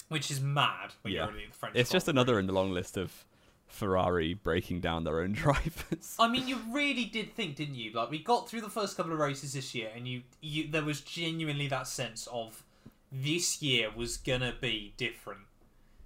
[0.09, 1.29] which is mad when Yeah.
[1.29, 1.75] you're in the French.
[1.75, 3.25] It's just another in the long list of
[3.67, 6.15] Ferrari breaking down their own drivers.
[6.19, 7.91] I mean, you really did think, didn't you?
[7.91, 10.83] Like we got through the first couple of races this year, and you, you there
[10.83, 12.63] was genuinely that sense of
[13.11, 15.41] this year was gonna be different.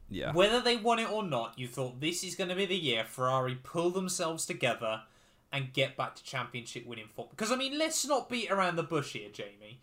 [0.10, 2.76] yeah, Whether they won it or not, you thought this is going to be the
[2.76, 5.02] year Ferrari pull themselves together
[5.52, 7.28] and get back to championship winning form.
[7.32, 9.80] Because, I mean, let's not beat around the bush here, Jamie.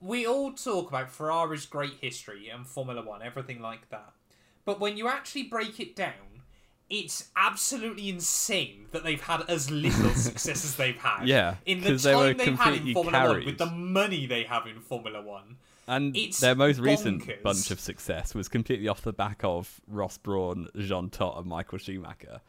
[0.00, 4.12] We all talk about Ferrari's great history and Formula One, everything like that.
[4.64, 6.33] But when you actually break it down,
[6.90, 11.26] it's absolutely insane that they've had as little success as they've had.
[11.26, 14.26] Yeah, In the 'cause they were time they've had in Formula One, with the money
[14.26, 15.56] they have in Formula One.
[15.86, 20.18] and it's their most recent bunch of success was completely off the back of Ross
[20.18, 22.40] Brawn, Jean Todt, and Michael Schumacher.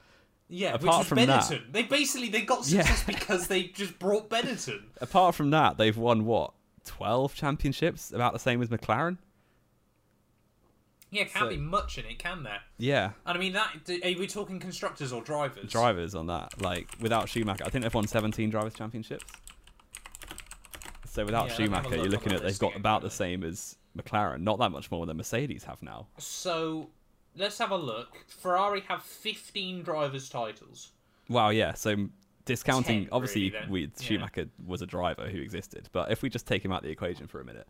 [0.48, 1.72] Yeah, which Apart was from that- Benetton.
[1.72, 2.84] They basically they got Yeah.
[2.84, 4.84] success because they just brought Benetton.
[5.02, 6.54] Apart from that, they've won what
[6.86, 9.18] twelve championships, about the same as McLaren.
[11.16, 12.60] Yeah, can't So- be much in it, can there?
[12.78, 15.72] Yeah, And I mean, that are we talking constructors or drivers?
[15.72, 16.62] drivers on that.
[16.62, 19.24] Like without Schumacher, I think they've won 17 drivers championships.
[21.06, 24.60] So without Yeah, Schumacher, you're looking at they've got about the same as McLaren, not
[24.60, 26.08] that much more than Mercedes have now.
[26.18, 26.90] So
[27.36, 28.26] let's have a look.
[28.28, 30.92] Ferrari have 15 drivers' titles.
[31.30, 31.74] Wow, yeah.
[31.74, 32.10] So
[32.44, 33.70] discounting, 10 obviously, really, then.
[33.70, 34.06] with Yeah.
[34.08, 36.92] Schumacher was a driver who existed, but if we just take him out of the
[36.92, 37.68] equation for a minute,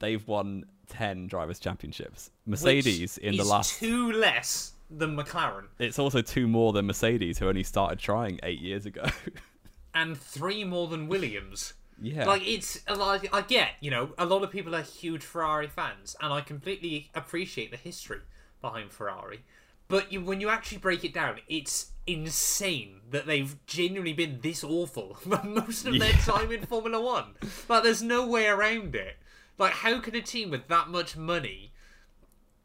[0.00, 2.30] they've won 10 drivers championships.
[2.46, 7.38] Mercedes which in the last, two less than McLaren it's also two more than Mercedes,
[7.38, 9.04] who only started trying eight years ago.
[9.94, 11.74] and three more than Williams.
[12.00, 15.68] yeah, Like it's like I get, you know, a lot of people are huge Ferrari
[15.68, 18.20] fans, and I completely appreciate the history
[18.62, 19.40] behind Ferrari.
[19.88, 24.62] But you, when you actually break it down, it's insane that they've genuinely been this
[24.62, 26.16] awful for most of their Yeah.
[26.18, 27.34] time in Formula One.
[27.68, 29.16] Like, there's no way around it.
[29.58, 31.72] Like, how can a team with that much money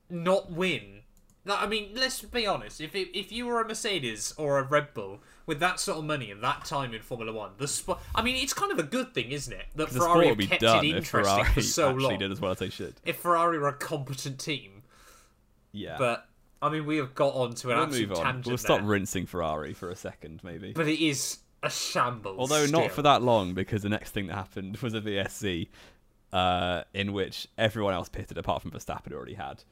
[0.10, 1.00] not win?
[1.46, 2.80] Like, I mean, let's be honest.
[2.80, 6.06] If it, if you were a Mercedes or a Red Bull with that sort of
[6.06, 8.84] money and that time in Formula One, the sp- I mean, it's kind of a
[8.84, 9.66] good thing, isn't it?
[9.76, 12.20] That the Ferrari sport have kept done it interesting Ferrari for so actually long.
[12.20, 12.94] did as well as they should.
[13.04, 14.84] If Ferrari were a competent team,
[15.74, 16.30] Yeah, but
[16.62, 18.24] I mean, we have got on to an we'll absolute move on.
[18.24, 18.88] tangent We'll stop there.
[18.88, 20.72] rinsing Ferrari for a second, maybe.
[20.72, 22.38] But it is a shambles.
[22.40, 22.80] Although still.
[22.82, 25.68] not for that long, because the next thing that happened was a VSC,
[26.34, 29.64] uh, in which everyone else pitted apart from Verstappen already had,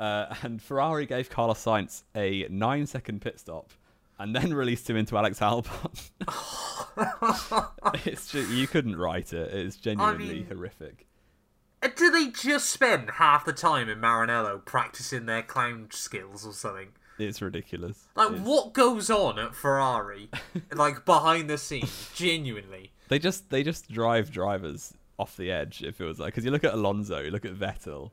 [0.00, 3.70] uh, and Ferrari gave Carlos Sainz a nine-second pit stop,
[4.18, 6.10] and then released him into Alex Albon.
[8.06, 9.52] it's ju- you couldn't write it.
[9.54, 11.06] It's genuinely mean- horrific.
[11.82, 16.52] Uh, Do they just spend half the time in Maranello practicing their clown skills or
[16.52, 16.88] something?
[17.18, 18.06] It's ridiculous.
[18.16, 20.28] Like, It's- what goes on at Ferrari?
[20.74, 22.92] like, behind the scenes, genuinely.
[23.08, 25.82] They just they just drive drivers off the edge.
[25.82, 28.10] If it feels like because you look at Alonso, you look at Vettel,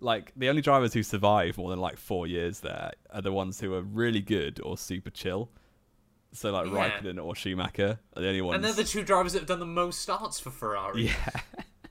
[0.00, 3.60] like the only drivers who survive more than like four years there are the ones
[3.60, 5.50] who are really good or super chill.
[6.32, 6.72] So like Yeah.
[7.00, 8.56] Raikkonen or Schumacher are the only ones.
[8.56, 11.06] And they're the two drivers that have done the most starts for Ferrari.
[11.06, 11.14] yeah.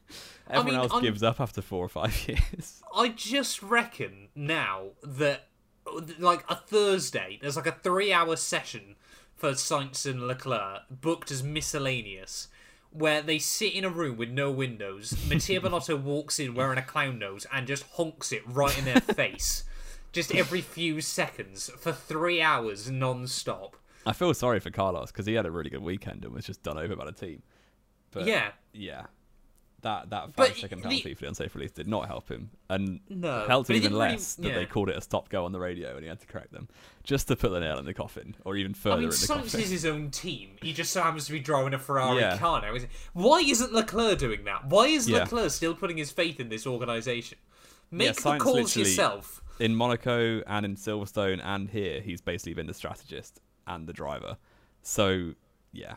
[0.49, 2.81] Everyone mean, else I'm- gives up after four or five years.
[2.95, 5.47] I just reckon now that,
[5.85, 8.95] oh, like, a Thursday, there's like a three hour session
[9.35, 12.47] for Sainz and Leclerc booked as miscellaneous,
[12.91, 15.15] where they sit in a room with no windows.
[15.29, 19.01] Mattia Bonotto walks in wearing a clown nose and just honks it right in their
[19.01, 19.63] face,
[20.11, 23.75] just every few seconds for three hours non stop.
[24.05, 26.63] I feel sorry for Carlos because he had a really good weekend and was just
[26.63, 27.43] done over by the team.
[28.11, 28.51] But Yeah.
[28.73, 29.07] yeah.
[29.83, 32.49] That that But five second the- penalty for the unsafe release did not help him,
[32.67, 35.45] and No, helped but even didn't really- less that they called it a stop go
[35.45, 36.67] on the radio and he had to correct them
[37.03, 39.15] just to put the nail in the coffin, or even further I mean, in the
[39.15, 39.59] Sainz coffin.
[39.61, 40.57] is his own team.
[40.63, 42.37] He just so happens to be driving a Ferrari Yeah.
[42.39, 42.73] car now.
[42.73, 44.65] Isn't Why isn't Leclerc doing that?
[44.65, 45.19] Why is Yeah.
[45.19, 47.37] Leclerc still putting his faith in this organisation?
[47.91, 49.41] Make the calls yourself.
[49.59, 54.37] In Monaco and in Silverstone and here, he's basically been the strategist and the driver.
[54.81, 55.33] So
[55.71, 55.95] yeah,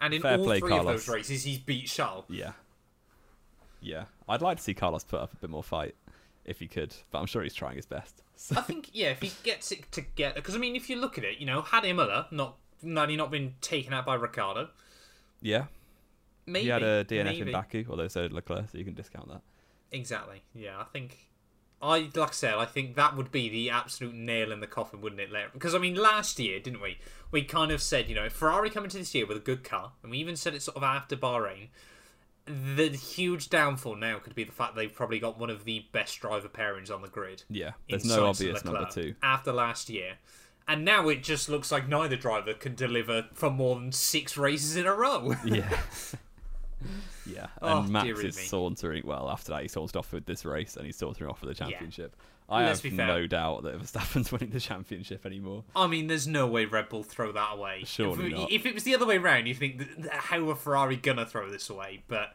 [0.00, 1.06] And in fair all play, three of Carlos.
[1.06, 2.24] those races, he's beat Charles.
[2.28, 2.52] yeah,
[3.80, 4.04] yeah.
[4.28, 5.94] I'd like to see Carlos put up a bit more fight
[6.44, 8.22] if he could, but I'm sure he's trying his best.
[8.34, 10.36] So, I think, yeah, if he gets it together.
[10.36, 13.16] Because, I mean, if you look at it, you know, had Imola not, had he
[13.16, 14.70] not been taken out by Ricciardo,
[15.40, 15.66] yeah,
[16.46, 16.64] maybe.
[16.64, 17.40] he had a DNF maybe.
[17.40, 19.42] in Baku, although so did Leclerc, so you can discount that.
[19.92, 20.42] Exactly.
[20.54, 21.28] Yeah, I think.
[21.80, 25.00] I like I said, I think that would be the absolute nail in the coffin,
[25.00, 25.30] wouldn't it?
[25.30, 25.50] Larry?
[25.52, 26.98] Because I mean, last year, didn't we?
[27.30, 29.62] We kind of said, you know, if Ferrari come into this year with a good
[29.62, 31.68] car, and we even said it sort of after Bahrain.
[32.48, 36.20] The huge downfall now could be the fact they've probably got one of the best
[36.20, 37.42] driver pairings on the grid.
[37.48, 39.14] Yeah, there's no obvious number two.
[39.22, 40.14] after last year.
[40.66, 44.76] And now it just looks like neither driver can deliver for more than six races
[44.76, 45.34] in a row.
[45.44, 45.78] Yeah.
[47.32, 48.42] yeah, Oh, and Max is me.
[48.44, 49.02] sauntering.
[49.06, 51.54] Well, after that, he sauntered off with this race, and he's sauntering off with the
[51.54, 52.16] championship.
[52.50, 55.64] I Let's have no doubt that Verstappen's winning the championship anymore.
[55.76, 57.82] I mean, there's no way Red Bull throw that away.
[57.84, 58.52] Surely if, not.
[58.52, 61.68] if it was the other way around, you think how are Ferrari gonna throw this
[61.68, 62.04] away?
[62.08, 62.34] But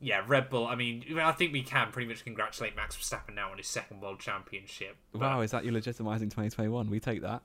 [0.00, 0.68] yeah, Red Bull.
[0.68, 4.00] I mean, I think we can pretty much congratulate Max Verstappen now on his second
[4.00, 4.96] world championship.
[5.10, 6.88] But, Wow, is that you legitimizing 2021?
[6.88, 7.42] We take that.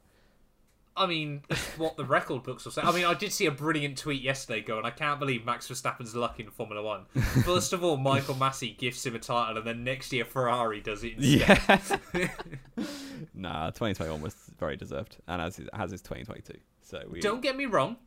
[0.97, 1.41] I mean,
[1.77, 2.81] what the record books will say.
[2.81, 6.15] I mean, I did see a brilliant tweet yesterday going, I can't believe Max Verstappen's
[6.15, 7.05] luck in Formula One.
[7.43, 11.03] First of all, Michael Masi gifts him a title, and then next year Ferrari does
[11.03, 11.81] it instead.
[12.13, 12.27] Yeah.
[13.34, 16.53] nah, 2021 was very deserved, and as is, as is 2022.
[16.81, 17.97] So we Don't get me wrong.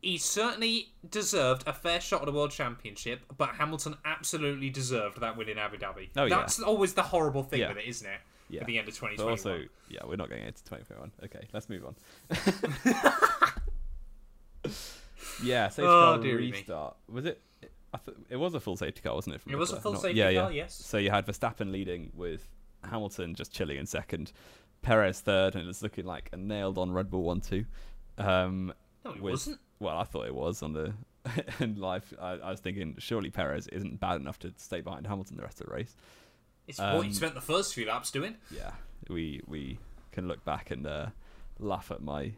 [0.00, 5.36] He certainly deserved a fair shot at a world championship, but Hamilton absolutely deserved that
[5.36, 6.10] win in Abu Dhabi.
[6.16, 6.36] Oh, yeah.
[6.36, 7.68] That's always the horrible thing Yeah.
[7.68, 8.20] with it, isn't it?
[8.50, 8.62] Yeah.
[8.62, 9.26] At the end of 2021.
[9.26, 11.12] But also, yeah, we're not going into 2021.
[11.24, 11.94] Okay, let's move on.
[15.42, 16.52] yeah, safety Oh, car dearie me.
[16.52, 16.96] restart.
[17.10, 17.40] Was it?
[17.94, 19.42] I th- it was a full safety car, wasn't it?
[19.46, 20.64] It was a full Not- safety yeah, car, yeah.
[20.64, 20.74] yes.
[20.74, 22.46] So you had Verstappen leading with
[22.84, 24.32] Hamilton just chilling in second,
[24.82, 27.64] Perez third, and it's looking like a nailed-on Red Bull one-two.
[28.18, 28.72] Um,
[29.04, 29.58] no, it with- wasn't.
[29.78, 30.92] well, I thought it was on the
[31.60, 32.12] in life.
[32.20, 35.60] I, I was thinking surely Perez isn't bad enough to stay behind Hamilton the rest
[35.60, 35.96] of the race.
[36.68, 38.36] It's what he um, spent the first few laps doing.
[38.54, 38.70] yeah,
[39.08, 39.78] we we
[40.12, 41.06] can look back and uh,
[41.58, 42.32] laugh at my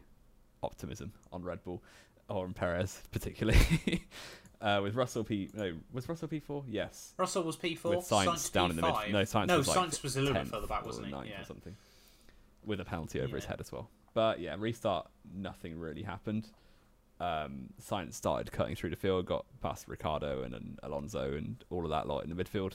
[0.63, 1.83] optimism on Red Bull
[2.29, 4.05] or on Perez particularly.
[4.61, 6.63] uh, with Russell P, no, was Russell P four?
[6.67, 7.97] Yes, Russell was P4.
[7.97, 8.93] with Sainz down in the mid.
[9.11, 11.13] No, Sainz no, was like Sainz was a little bit further back, wasn't he?
[11.13, 11.41] 9th Yeah.
[11.41, 11.75] or something,
[12.65, 13.89] with a penalty over his head as well.
[14.13, 16.49] But yeah, restart, nothing really happened.
[17.19, 21.83] Um, Sainz started cutting through the field, got past Ricciardo and, and Alonso and all
[21.83, 22.73] of that lot in the midfield,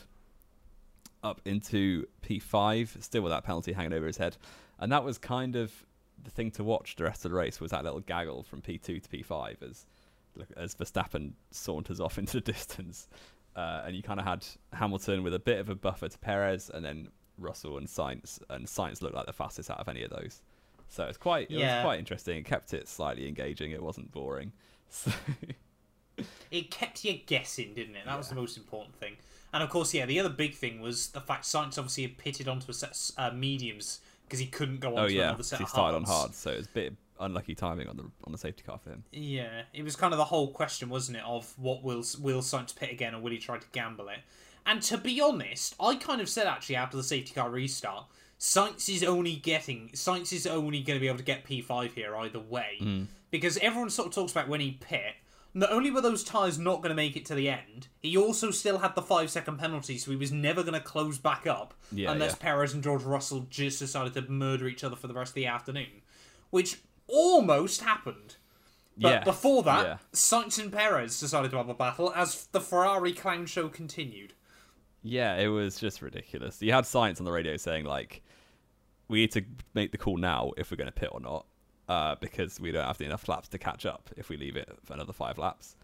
[1.22, 4.36] up into P5, still with that penalty hanging over his head,
[4.78, 5.72] and that was kind of
[6.22, 9.02] the thing to watch the rest of the race was that little gaggle from P2
[9.02, 9.86] to P5 as
[10.56, 13.08] as Verstappen saunters off into the distance,
[13.56, 16.70] uh, and you kind of had Hamilton with a bit of a buffer to Perez,
[16.72, 20.10] and then Russell and Sainz, and Sainz looked like the fastest out of any of
[20.10, 20.42] those.
[20.88, 21.76] So it's quite it Yeah.
[21.78, 22.36] was quite interesting.
[22.38, 23.72] It kept it slightly engaging.
[23.72, 24.52] It wasn't boring.
[24.88, 25.10] So,
[26.50, 28.06] It kept you guessing, didn't it?
[28.06, 29.16] That was the most important thing.
[29.56, 32.46] And of course, yeah, the other big thing was the fact Sainz obviously had pitted
[32.46, 35.44] onto a set of uh, mediums because he couldn't go on oh to yeah, another
[35.44, 38.02] set he of started on hard, so it was a bit unlucky timing on the
[38.24, 39.02] on the safety car for him.
[39.12, 42.76] Yeah, it was kind of the whole question, wasn't it, of what will will Sainz
[42.76, 44.18] pit again or will he try to gamble it?
[44.66, 48.04] And to be honest, I kind of said actually after the safety car restart,
[48.38, 52.14] Sainz is only getting Sainz is only going to be able to get P5 here
[52.14, 55.14] either way because everyone sort of talks about when he pit.
[55.56, 58.50] Not only were those tyres not going to make it to the end, he also
[58.50, 61.72] still had the five second penalty, so he was never going to close back up
[61.90, 62.36] Yeah, unless yeah.
[62.40, 65.46] Perez and George Russell just decided to murder each other for the rest of the
[65.46, 66.02] afternoon,
[66.50, 68.36] which almost happened.
[68.98, 69.98] But yeah, before that, yeah.
[70.12, 74.34] Sainz and Perez decided to have a battle as the Ferrari clown show continued.
[75.02, 76.60] Yeah, it was just ridiculous.
[76.60, 78.22] You had Sainz on the radio saying like,
[79.08, 81.46] "We need to make the call now if we're going to pit or not,
[81.88, 84.94] uh, because we don't have enough laps to catch up if we leave it for
[84.94, 85.76] another five laps."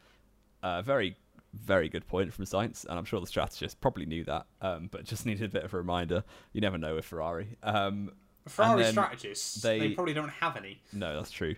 [0.62, 1.16] Uh, very,
[1.54, 5.04] very good point from Sainz, and I'm sure the strategist probably knew that, um, but
[5.04, 6.24] just needed a bit of a reminder.
[6.52, 7.56] You never know with Ferrari.
[7.62, 8.12] Um,
[8.46, 9.78] Ferrari strategists, they...
[9.78, 10.80] they- probably don't have any.
[10.92, 11.56] no, that's true.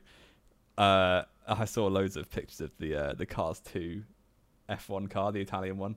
[0.76, 4.02] Uh, I saw loads of pictures of the uh, the Cars 2
[4.68, 5.96] F1 car, the Italian one,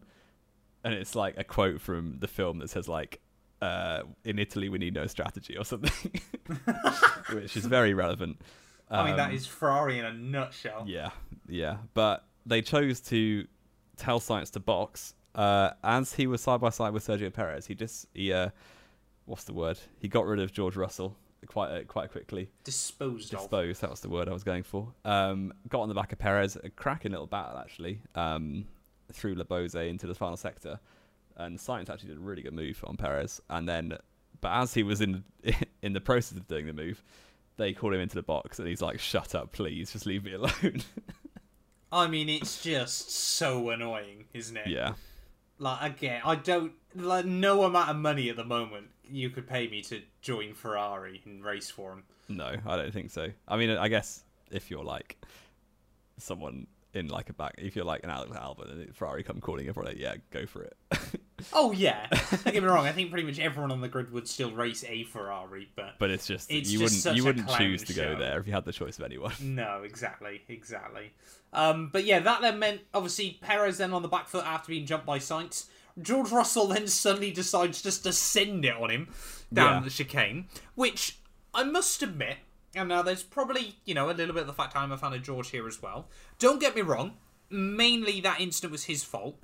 [0.83, 3.19] and it's like a quote from the film that says like,
[3.61, 6.21] uh, "In Italy, we need no strategy" or something,
[7.33, 8.41] which is very relevant.
[8.89, 10.83] I mean, that Um, Ferrari in a nutshell.
[10.87, 11.09] yeah,
[11.47, 11.77] yeah.
[11.93, 13.45] But they chose to
[13.97, 17.65] tell Sainz to box uh, as he was side by side with Sergio Perez.
[17.67, 18.49] He just he uh,
[19.25, 19.79] what's the word?
[19.99, 21.15] He got rid of George Russell
[21.47, 22.49] quite uh, quite quickly.
[22.63, 23.39] Disposed of.
[23.41, 24.93] Disposed, that was the word I was going for.
[25.03, 28.65] Um, got on the back of Perez, a cracking little battle actually, um,
[29.11, 30.79] through Le Beausset into the final sector,
[31.37, 33.41] and Sainz actually did a really good move on Perez.
[33.49, 33.97] And then,
[34.41, 35.23] but as he was in
[35.81, 37.03] in the process of doing the move,
[37.57, 40.33] they called him into the box, and he's like, "Shut up, please, just leave me
[40.33, 40.81] alone."
[41.91, 44.67] I mean, it's just so annoying, isn't it?
[44.67, 44.93] yeah,
[45.57, 46.73] Like, again, I don't.
[46.93, 51.21] Like, no amount of money at the moment you could pay me to join Ferrari
[51.25, 52.03] and race for them.
[52.27, 53.29] no, I don't think so.
[53.47, 55.17] I mean, I guess if you're like
[56.17, 59.67] someone in like a back, if you're like an Alex Albon and Ferrari come calling,
[59.69, 60.77] everyone like, yeah, go for it.
[61.53, 62.85] Oh yeah, don't get me wrong.
[62.87, 66.09] I think pretty much everyone on the grid would still race a Ferrari, but But
[66.09, 68.19] it's just It's you just wouldn't you wouldn't choose to go show.
[68.19, 69.33] there if you had the choice of anyone.
[69.41, 71.11] no, exactly, exactly.
[71.53, 74.85] Um, but yeah, that then meant obviously Perez then on the back foot after being
[74.85, 75.67] jumped by Sainz.
[76.01, 79.07] George Russell then suddenly decides just to send it on him
[79.53, 79.79] down Yeah.
[79.81, 81.17] the chicane, which
[81.53, 82.37] I must admit,
[82.75, 85.13] and now there's probably you know a little bit of the fact I'm a fan
[85.13, 86.07] of George here as well.
[86.39, 87.13] Don't get me wrong,
[87.49, 89.37] mainly that incident was his fault.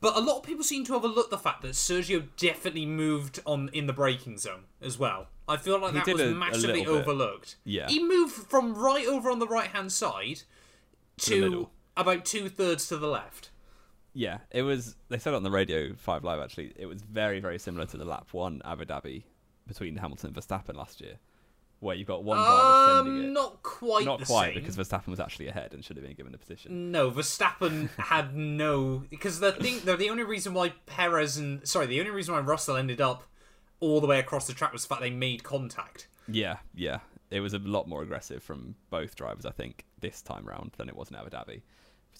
[0.00, 3.68] But a lot of people seem to overlook the fact that Sergio definitely moved on
[3.72, 5.26] in the braking zone as well.
[5.48, 6.88] I feel like He that was a- a massively bit.
[6.88, 7.56] overlooked.
[7.64, 7.88] Yeah.
[7.88, 10.42] He moved from right over on the right hand side
[11.22, 13.50] to about two thirds to the left.
[14.12, 14.96] Yeah, it was.
[15.08, 16.40] They said it on the radio five live.
[16.40, 19.24] Actually, it was very very similar to the lap one Abu Dhabi
[19.66, 21.18] between Hamilton and Verstappen last year,
[21.80, 23.32] where you've got one driver sending Um, it.
[23.32, 24.62] not quite Not quite same.
[24.62, 26.90] because Verstappen was actually ahead and should have been given the position.
[26.90, 31.86] No, Verstappen had no because the thing the, the only reason why Perez and sorry
[31.86, 33.22] the only reason why Russell ended up
[33.80, 36.08] all the way across the track was the fact they made contact.
[36.26, 36.98] Yeah, yeah,
[37.30, 39.46] it was a lot more aggressive from both drivers.
[39.46, 41.60] I think this time round than it was in Abu Dhabi.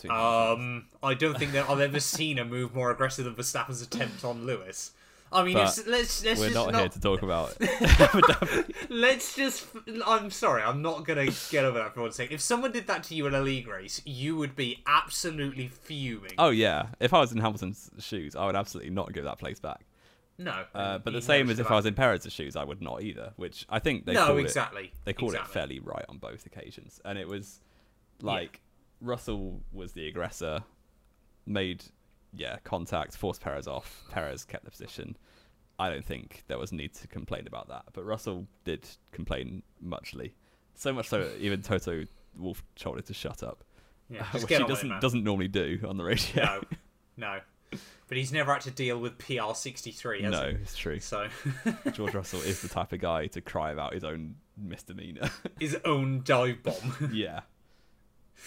[0.08, 4.24] Um, I don't think that I've ever seen a move more aggressive than Verstappen's attempt
[4.24, 4.92] on Lewis.
[5.30, 8.74] I mean, let's let's We're just not, here to talk about Dhabi.
[8.88, 9.66] let's just.
[10.06, 12.34] I'm sorry, I'm not gonna get over that for one second.
[12.34, 16.32] If someone did that to you in a league race, you would be absolutely fuming.
[16.38, 19.60] Oh yeah, if I was in Hamilton's shoes, I would absolutely not give that place
[19.60, 19.84] back.
[20.38, 21.70] no, Uh, but the same as if.
[21.70, 23.32] I was in Perez's shoes, I would not either.
[23.36, 24.84] Which I think they no, called exactly.
[24.84, 24.90] it.
[25.04, 25.50] They called exactly.
[25.50, 27.60] it fairly right on both occasions, and it was
[28.22, 28.60] like
[29.00, 30.60] Russell was the aggressor,
[31.46, 31.84] made
[32.34, 34.04] yeah contact, forced Perez off.
[34.10, 35.16] Perez kept the position.
[35.78, 40.34] I don't think there was need to complain about that, but Russell did complain muchly,
[40.74, 42.04] so much so even Toto
[42.36, 43.62] Wolff told her to shut up,
[44.10, 45.00] Yeah, uh, which he doesn't man.
[45.00, 46.44] doesn't normally do on the radio.
[46.44, 46.60] No,
[47.16, 47.38] no.
[48.08, 50.54] But he's never had to deal with PR63, has no, he?
[50.56, 50.98] it's true.
[51.00, 51.28] So
[51.92, 55.30] George Russell is the type of guy to cry about his own misdemeanor.
[55.60, 57.10] his own dive bomb.
[57.12, 57.40] yeah.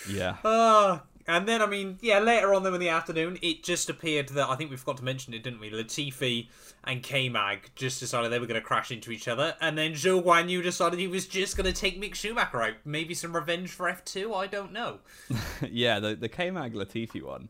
[0.09, 0.38] Yeah.
[0.43, 4.29] Ah, and then I mean, yeah, later on though in the afternoon, it just appeared
[4.29, 5.71] that I think we forgot to mention it, didn't we?
[5.71, 6.47] Latifi
[6.84, 9.93] and K Mag just decided they were going to crash into each other, and then
[9.93, 12.73] Zhou Guanyu decided he was just going to take Mick Schumacher out.
[12.86, 14.34] Maybe some revenge for F two.
[14.34, 14.99] I don't know.
[15.69, 17.49] yeah, the the K Mag Latifi one.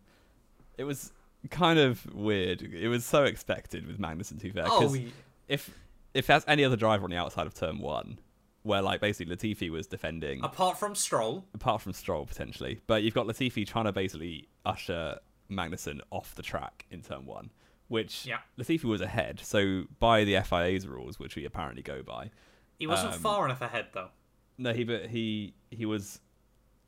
[0.78, 1.12] It was
[1.50, 2.62] kind of weird.
[2.62, 4.66] It was so expected with Magnussen to be fair.
[4.68, 5.08] Oh, y-
[5.48, 5.70] if
[6.14, 8.20] if there's any other driver on the outside of turn one,
[8.64, 13.14] where like basically Latifi was defending apart from Stroll, apart from Stroll potentially, but you've
[13.14, 15.18] got Latifi trying to basically usher
[15.50, 17.50] Magnussen off the track in turn one,
[17.88, 18.40] which Yeah.
[18.58, 19.40] Latifi was ahead.
[19.44, 22.32] So by the FIA's rules, which we apparently go by,
[22.80, 24.10] he wasn't Um, far enough ahead though.
[24.58, 26.20] no, he but he he was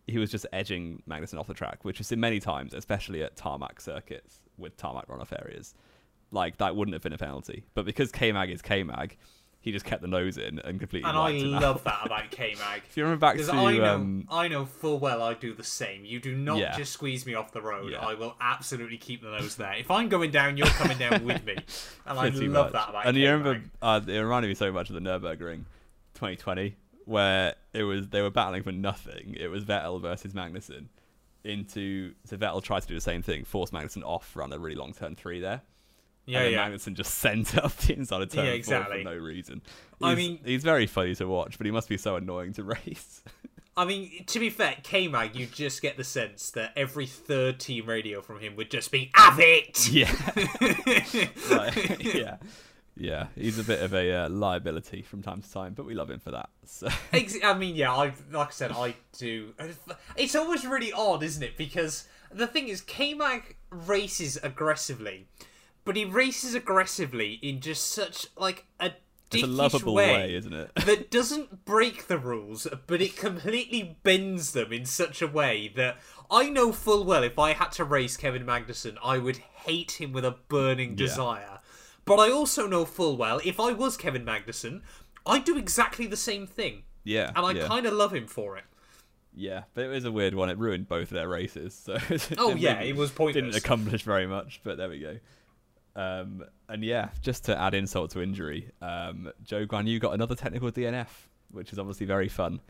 [0.06, 3.36] he was just edging Magnussen off the track, which is seen many times, especially at
[3.38, 5.74] tarmac circuits with tarmac runoff areas.
[6.30, 9.18] Like that wouldn't have been a penalty, but because K Mag is K Mag,
[9.64, 11.10] he just kept the nose in and completely.
[11.10, 11.62] And I him out.
[11.64, 12.84] love that about K Mag.
[12.88, 15.64] If you remember back to I know, um, I know full well I do the
[15.64, 16.06] same.
[16.06, 16.78] You do not Yeah.
[16.78, 17.92] just squeeze me off the road.
[17.94, 18.06] Yeah.
[18.06, 19.74] I will absolutely keep the nose there.
[19.74, 21.54] If I'm going down, you're coming down with me,
[22.06, 22.72] and I love much.
[22.74, 23.40] that about And you K-Mag.
[23.46, 25.64] remember, uh, it reminded me so much of the Nurburgring
[26.16, 29.36] 2020, where it was they were battling for nothing.
[29.40, 30.88] It was Vettel versus Magnussen.
[31.46, 34.76] Into so Vettel tried to do the same thing, force Magnussen off, run a really
[34.78, 35.62] long turn three there.
[36.26, 36.70] Yeah, and yeah.
[36.70, 39.04] Magnussen just it up the inside of turn Yeah, exactly.
[39.04, 39.62] for no reason.
[40.02, 43.22] I mean- he's very funny to watch, but he must be so annoying to race.
[43.76, 47.60] I mean, to be fair, K Mag, you just get the sense that every third
[47.60, 50.12] team radio from him would just be "Have it." yeah,
[51.50, 52.38] Like, yeah,
[52.96, 53.28] yeah.
[53.36, 56.20] He's a bit of a uh, liability from time to time, but we love him
[56.20, 56.50] for that.
[56.66, 56.88] So
[57.44, 59.54] I mean, yeah, I like I said, I do.
[60.18, 61.58] It's always really odd, isn't it?
[61.58, 65.26] Because the thing is, K Mag races aggressively,
[65.86, 68.92] but he races aggressively in just such like a
[69.32, 70.72] it's a lovable way, isn't it?
[70.86, 75.98] that doesn't break the rules, but it completely bends them in such a way that
[76.30, 80.14] I know full well if I had to race Kevin Magnussen, I would hate him
[80.14, 81.60] with a burning desire.
[82.06, 84.82] But I also know full well if I was Kevin Magnussen,
[85.26, 86.84] I'd do exactly the same thing.
[87.04, 87.68] Yeah, And I yeah.
[87.68, 88.64] kind of love him for it.
[89.36, 90.50] Yeah, but it was a weird one.
[90.50, 91.74] It ruined both of their races.
[91.74, 91.94] So
[92.38, 93.58] Oh, didn't yeah, it was Didn't pointless.
[93.58, 95.18] accomplish very much, but there we go.
[95.96, 100.72] Um, and yeah, just to add insult to injury, um, Zhou Guanyu got another technical
[100.72, 101.08] DNF,
[101.52, 102.62] which is obviously very fun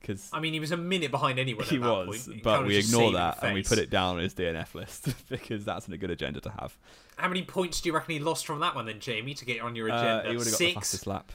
[0.00, 2.42] because I mean, he was a minute behind anyone he that was, point.
[2.42, 5.88] But we ignore that and we put it down on his DNF list because that's
[5.88, 6.76] a good agenda to have.
[7.16, 9.60] How many points do you reckon he lost from that one then, Jamie, to get
[9.62, 10.30] on your Uh, agenda?
[10.30, 10.74] he would have got the Six?
[10.74, 11.32] fastest lap.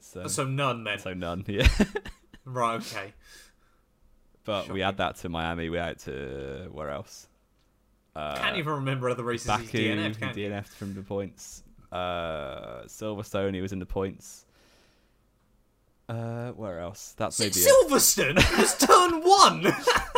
[0.00, 0.98] So, So none then.
[1.00, 1.68] so none, yeah.
[2.44, 3.12] Right, okay.
[4.44, 5.68] But we add that to Miami.
[5.68, 7.26] We add it to where else?
[8.18, 10.34] Uh, Can't even remember other races he's Baku, DNF'd, he can?
[10.34, 11.62] DNF'd from the points.
[11.92, 14.44] Uh, Silverstone, he was in the points.
[16.08, 17.14] Uh, where else?
[17.16, 17.52] That's maybe.
[17.52, 19.72] Silverstone it was turn one.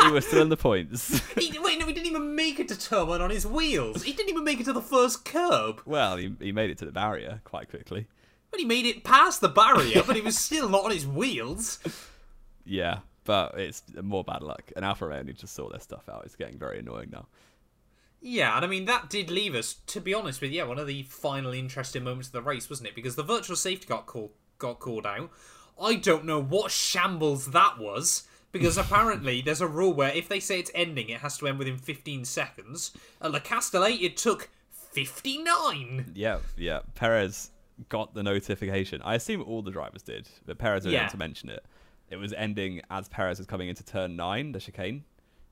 [0.06, 1.18] he was still in the points.
[1.38, 4.02] he, wait, no, he didn't even make it to turn one on his wheels.
[4.02, 5.82] He didn't even make it to the first curb.
[5.84, 8.06] well, he, he made it to the barrier quite quickly.
[8.50, 11.78] But he made it past the barrier, but he was still not on his wheels.
[12.66, 14.70] Yeah, but it's more bad luck.
[14.76, 16.24] And Alfa Romeo just saw their stuff out.
[16.24, 17.26] It's getting very annoying now.
[18.22, 20.78] Yeah, and I mean that did leave us, to be honest with you, yeah, one
[20.78, 22.94] of the final interesting moments of the race, wasn't it?
[22.94, 25.30] Because the virtual safety got called got called out.
[25.80, 28.24] I don't know what shambles that was.
[28.52, 31.58] Because apparently there's a rule where if they say it's ending, it has to end
[31.58, 32.90] within 15 seconds.
[33.22, 34.50] At Le Castellet, it took
[34.92, 36.12] 59.
[36.14, 36.80] Yeah, yeah.
[36.94, 37.50] Perez
[37.88, 39.00] got the notification.
[39.02, 41.08] I assume all the drivers did, but Perez didn't Yeah.
[41.08, 41.64] to mention it.
[42.10, 45.04] It was ending as Perez was coming into turn nine, the chicane.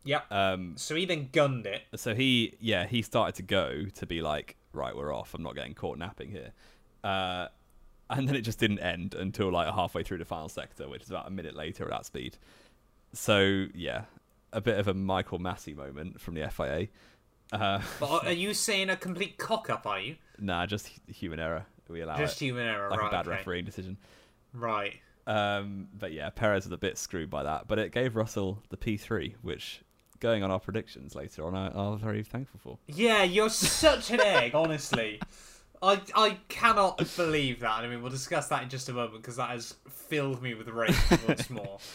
[0.08, 0.32] Yep.
[0.32, 1.82] Um, so he then gunned it.
[1.96, 5.34] so he, yeah, he started to go to be like, right, we're off.
[5.34, 6.52] I'm not getting caught napping here.
[7.04, 7.48] Uh,
[8.08, 11.10] and then it just didn't end until like halfway through the final sector, which is
[11.10, 12.38] about a minute later at that speed.
[13.12, 14.04] So yeah,
[14.50, 16.88] a bit of a Michael Masi moment from the FIA.
[17.52, 20.16] Uh, But are you saying a complete cock up, are you?
[20.38, 21.66] nah, just human error.
[21.88, 22.46] We allow Just it.
[22.46, 23.08] human error, like right?
[23.08, 23.36] a bad okay.
[23.36, 23.98] refereeing decision.
[24.54, 24.94] Right.
[25.26, 28.76] Um, but yeah, Perez was a bit screwed by that, but it gave Russell the
[28.78, 29.80] P3, which,
[30.20, 32.78] going on our predictions later on, I, I'm very thankful for.
[32.86, 35.20] Yeah, you're such an egg, honestly.
[35.80, 37.84] I I cannot believe that.
[37.84, 40.68] I mean, we'll discuss that in just a moment because that has filled me with
[40.68, 40.96] rage
[41.26, 41.78] once more.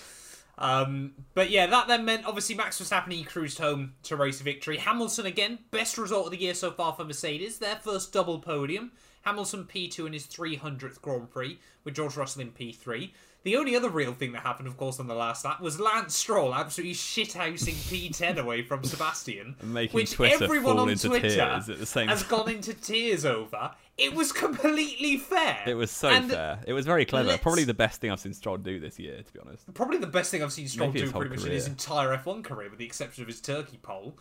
[0.64, 4.46] Um, but yeah, that then meant obviously Max Verstappen he cruised home to race a
[4.46, 4.78] victory.
[4.78, 7.60] Hamilton again, best result of the year so far for Mercedes.
[7.60, 8.94] Their first double podium.
[9.24, 13.12] Hamilton P2 in his 300th Grand Prix, with George Russell in P3.
[13.44, 16.16] The only other real thing that happened, of course, on the last lap was Lance
[16.16, 21.80] Stroll absolutely shithousing P10 away from Sebastian, Making which Twitter everyone on Twitter tears at
[21.80, 22.30] the same has time.
[22.30, 23.72] gone into tears over.
[23.98, 25.64] It was completely fair.
[25.68, 26.60] It was so And fair.
[26.66, 27.38] It was very clever.
[27.38, 29.72] Probably the best thing I've seen Stroll do this year, to be honest.
[29.76, 32.44] Probably the best thing I've seen Stroll Maybe do pretty much in his entire F1
[32.44, 34.18] career, with the exception of his turkey pole.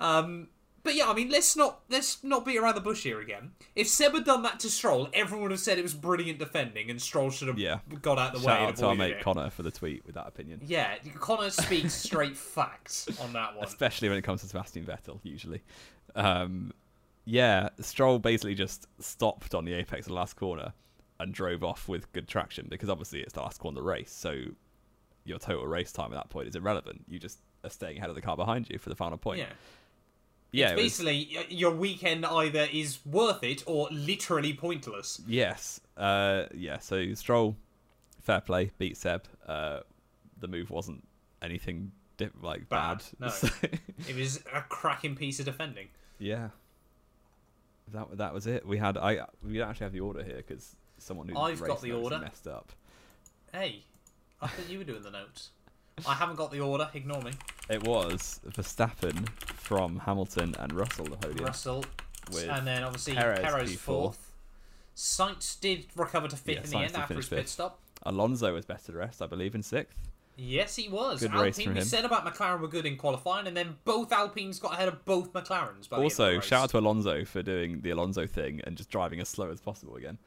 [0.00, 0.48] Um,
[0.82, 3.52] but yeah, I mean, let's not let's not beat around the bush here again.
[3.74, 6.90] If Seb had done that to Stroll, everyone would have said it was brilliant defending,
[6.90, 7.78] and Stroll should have Yeah.
[8.02, 8.52] got out the Shout way.
[8.64, 9.22] out and to our mate it.
[9.22, 10.60] Connor for the tweet with that opinion.
[10.64, 13.64] Yeah, Connor speaks straight facts on that one.
[13.66, 15.62] Especially when it comes to Sebastian Vettel, usually.
[16.14, 16.72] Um,
[17.26, 20.72] yeah, Stroll basically just stopped on the apex of the last corner
[21.20, 24.10] and drove off with good traction because obviously it's the last corner of the race,
[24.12, 24.34] so
[25.24, 27.04] your total race time at that point is irrelevant.
[27.08, 29.38] You just are staying ahead of the car behind you for the final point.
[29.40, 29.46] Yeah.
[30.52, 35.20] yeah, it's it was- basically y- your weekend either is worth it or literally pointless.
[35.26, 35.80] Yes.
[35.96, 36.78] Uh, yeah.
[36.78, 37.56] So Stroll,
[38.20, 39.24] fair play, beat Seb.
[39.46, 39.80] Uh,
[40.38, 41.02] the move wasn't
[41.42, 41.90] anything
[42.40, 43.04] like Bad, bad.
[43.18, 43.28] no.
[43.30, 43.48] So,
[44.08, 45.88] It was a cracking piece of defending.
[46.18, 46.50] yeah.
[47.92, 48.66] That that was it.
[48.66, 51.80] We had I we don't actually have the order here because someone who I've got
[51.80, 52.18] the order.
[52.18, 52.72] messed up.
[53.52, 53.84] Hey,
[54.40, 55.50] I thought you were doing the notes.
[56.06, 56.90] I haven't got the order.
[56.94, 57.32] Ignore me.
[57.70, 61.44] It was Verstappen from Hamilton and Russell the podium.
[61.46, 61.84] Russell,
[62.36, 64.32] and then obviously Perez Perez, fourth.
[64.94, 67.48] Sainz did recover to fifth Yeah, in the end after his pit fifth.
[67.48, 67.80] stop.
[68.02, 69.96] Alonso was better the rest, I believe, in sixth.
[70.36, 71.20] Yes, he was.
[71.20, 74.12] Good race Alpine, from we said about McLaren were good in qualifying, and then both
[74.12, 75.88] Alpines got ahead of both McLarens.
[75.88, 78.90] By the the Also, shout out to Alonso for doing the Alonso thing and just
[78.90, 80.18] driving as slow as possible again.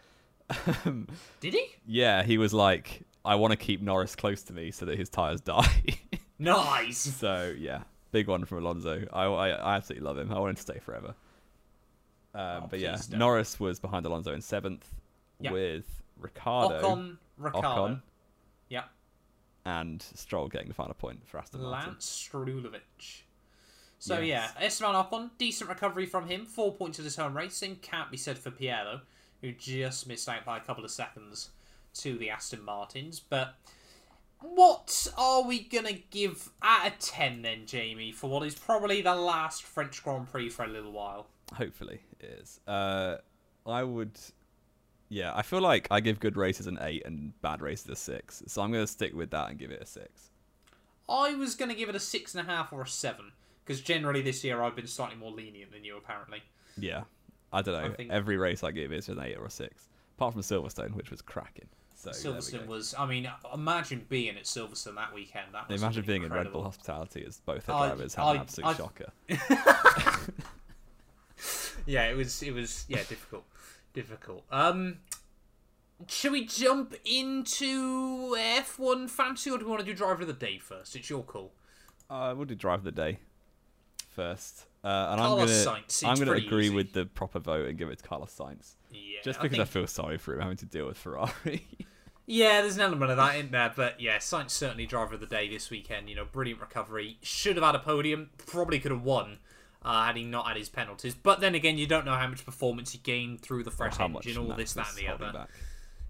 [1.40, 1.68] Did he?
[1.86, 5.10] Yeah, he was like, I want to keep Norris close to me so that his
[5.10, 5.68] tires die.
[6.42, 7.00] Nice.
[7.00, 7.84] so yeah,
[8.14, 9.06] big one from Alonso.
[9.12, 10.32] I, I, I absolutely love him.
[10.32, 11.14] I want him to stay forever.
[12.34, 13.20] Um, Oh, but yeah, don't.
[13.20, 14.88] Norris was behind Alonso in seventh
[15.42, 15.52] Yeah.
[15.52, 15.84] with
[16.18, 18.02] Ricciardo, Ocon, Ricciardo, Ocon,
[19.70, 21.92] and Stroll getting the final point for Aston Martin.
[21.92, 23.22] Lance Strulovic.
[24.00, 24.52] So Yes.
[24.60, 26.46] yeah, Esteban Ocon, decent recovery from him.
[26.46, 27.78] Four points at his home racing.
[27.78, 29.00] Can't be said for Pierre though,
[29.42, 31.50] who just missed out by a couple of seconds
[31.96, 33.20] to the Aston Martins.
[33.20, 33.56] But
[34.42, 39.16] what are we gonna give out of ten then, Jamie, for what is probably the
[39.16, 41.28] last French Grand Prix for a little while?
[41.56, 42.60] Hopefully, it is.
[42.68, 43.18] Uh,
[43.66, 44.18] I would.
[45.10, 48.44] Yeah, I feel like I give good races an eight and bad races a six,
[48.48, 50.30] so I'm gonna stick with that and give it a six.
[51.10, 53.32] I was gonna give it a six and a half or a seven
[53.66, 56.44] because generally this year I've been slightly more lenient than you apparently.
[56.78, 57.04] Yeah,
[57.52, 57.90] I don't know.
[57.90, 60.94] I think- Every race I give is an eight or a six, apart from Silverstone,
[60.94, 61.68] which was cracking.
[61.96, 62.94] So Silverstone was.
[62.98, 65.48] I mean, imagine being at Silverstone that weekend.
[65.54, 66.42] That was Imagine being incredible.
[66.42, 69.12] in Red Bull hospitality as both their I- drivers had I- an absolute I- shocker.
[71.86, 72.44] Yeah, it was.
[72.44, 72.86] It was.
[72.88, 73.46] Yeah, difficult.
[73.94, 74.44] Difficult.
[74.52, 74.98] Um,
[76.08, 80.34] should we jump into F1 fantasy, or do we want to do driver of the
[80.34, 80.96] day first?
[80.96, 81.52] It's your call.
[82.10, 83.20] Uh, we'll do Driver of the day
[84.08, 84.66] first.
[84.84, 86.76] Uh, and Carlos I'm gonna Sainz, I'm gonna agree easy.
[86.76, 88.76] with the proper vote and give it to Carlos Sainz.
[88.92, 91.68] Yeah, Just because I, think- feel sorry for him having to deal with Ferrari.
[92.32, 95.26] Yeah, there's an element of that in there, but yeah, Sainz certainly driver of the
[95.26, 96.10] day this weekend.
[96.10, 97.18] You know, brilliant recovery.
[97.24, 98.30] Should have had a podium.
[98.46, 99.40] Probably could have won
[99.84, 101.16] uh, had he not had his penalties.
[101.16, 104.38] But then again, you don't know how much performance he gained through the fresh engine,
[104.38, 105.32] all Max this, that, and the other.
[105.32, 105.50] back.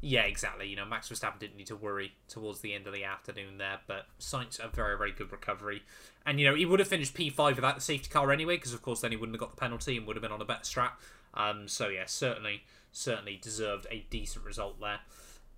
[0.02, 0.68] Yeah, exactly.
[0.68, 3.80] You know, Max Verstappen didn't need to worry towards the end of the afternoon there,
[3.86, 5.84] but Sainz a very, very good recovery.
[6.26, 8.82] And you know, he would have finished P5 without the safety car anyway, because of
[8.82, 10.64] course then he wouldn't have got the penalty and would have been on a better
[10.64, 11.02] strap.
[11.34, 12.64] Um, so yeah, certainly,
[12.94, 15.00] certainly deserved a decent result there.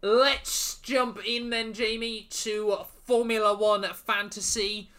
[0.01, 4.89] Let's jump in then, Jamie, to Formula One fantasy.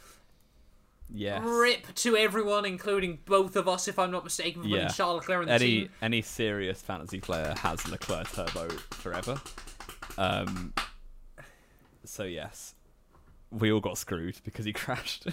[1.15, 1.43] Yes.
[1.45, 4.89] Rip to everyone, including both of us, if I'm not mistaken, for putting Yeah.
[4.89, 5.89] Charles Leclerc in the Any team.
[6.01, 9.41] any serious fantasy player has Leclerc turbo forever.
[10.17, 10.73] Um.
[12.05, 12.75] So yes,
[13.51, 15.27] we all got screwed because he crashed.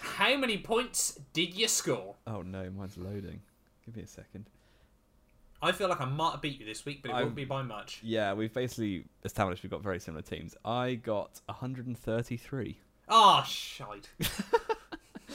[0.00, 2.16] How many points did you score?
[2.26, 3.40] oh no, mine's loading.
[3.86, 4.46] Give me a second.
[5.64, 7.44] I feel like I might have beat you this week, but it I'm- won't be
[7.44, 8.00] by much.
[8.02, 10.56] Yeah, we've basically established we've got very similar teams.
[10.64, 12.78] I got 133.
[13.08, 14.10] Ah, shite.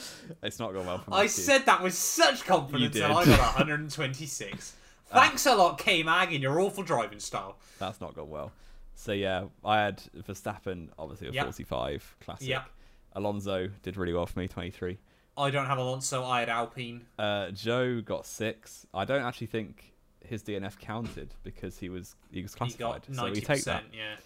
[0.42, 1.16] It's not going well for me.
[1.16, 4.74] I said that with such confidence, and I got 126.
[5.10, 7.56] Thanks a lot, K Mag, in your awful driving style.
[7.78, 8.52] That's not gone well.
[8.94, 11.44] So yeah, I had Verstappen, obviously a Yep.
[11.44, 12.48] 45 classic.
[12.48, 12.68] Yep.
[13.14, 14.98] Alonso did really well for me, 23.
[15.36, 17.06] I don't have Alonso, I had Alpine.
[17.18, 18.86] Uh, Zhou got six.
[18.92, 19.94] I don't actually think
[20.24, 23.06] his DNF counted because he was he was He classified.
[23.08, 23.84] got so 90%, we take that.
[23.92, 24.16] yeah.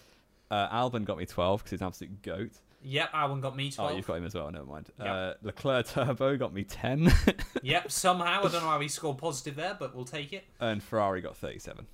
[0.51, 2.51] Uh, Albon got me 12 because he's an absolute goat.
[2.83, 3.91] Yep, Albon got me 12.
[3.91, 4.51] Oh, you've got him as well.
[4.51, 4.89] Never mind.
[4.99, 5.07] Yep.
[5.07, 7.11] Uh, Leclerc Turbo got me 10,
[7.63, 8.39] Yep, somehow.
[8.39, 10.43] I don't know how he scored positive there, but we'll take it.
[10.59, 11.85] and Ferrari got 37.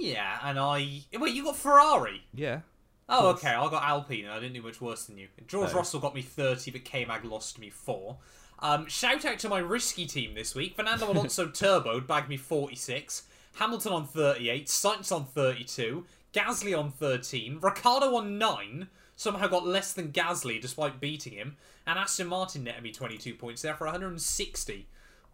[0.00, 1.02] Yeah, and I.
[1.12, 2.22] Wait, you got Ferrari?
[2.34, 2.60] Yeah.
[3.08, 3.50] Oh, okay.
[3.50, 5.28] I got Alpine, and I didn't do much worse than you.
[5.46, 5.76] George Oh.
[5.76, 8.16] Russell got me 30, but K Mag lost me 4.
[8.60, 10.76] Um, shout out to my risky team this week.
[10.76, 13.24] Fernando Alonso turboed, bagged me 46.
[13.56, 14.66] Hamilton on 38.
[14.66, 16.06] Sainz on 32.
[16.32, 17.58] Gasly on 13.
[17.60, 18.88] Ricciardo on 9.
[19.22, 21.56] Somehow got less than Gasly despite beating him.
[21.86, 24.88] And Aston Martin netted me 22 points there for 160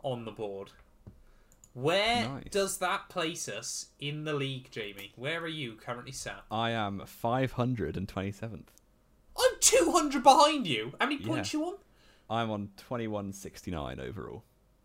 [0.04, 0.72] on the board.
[1.72, 2.44] Where Nice.
[2.50, 5.12] does that place us in the league, Jamie?
[5.16, 6.42] Where are you currently sat?
[6.50, 8.66] I am 527th.
[9.38, 10.92] I'm 200 behind you.
[11.00, 11.60] How many points Yeah.
[11.60, 11.74] you on?
[12.28, 14.44] I'm on 2169 overall.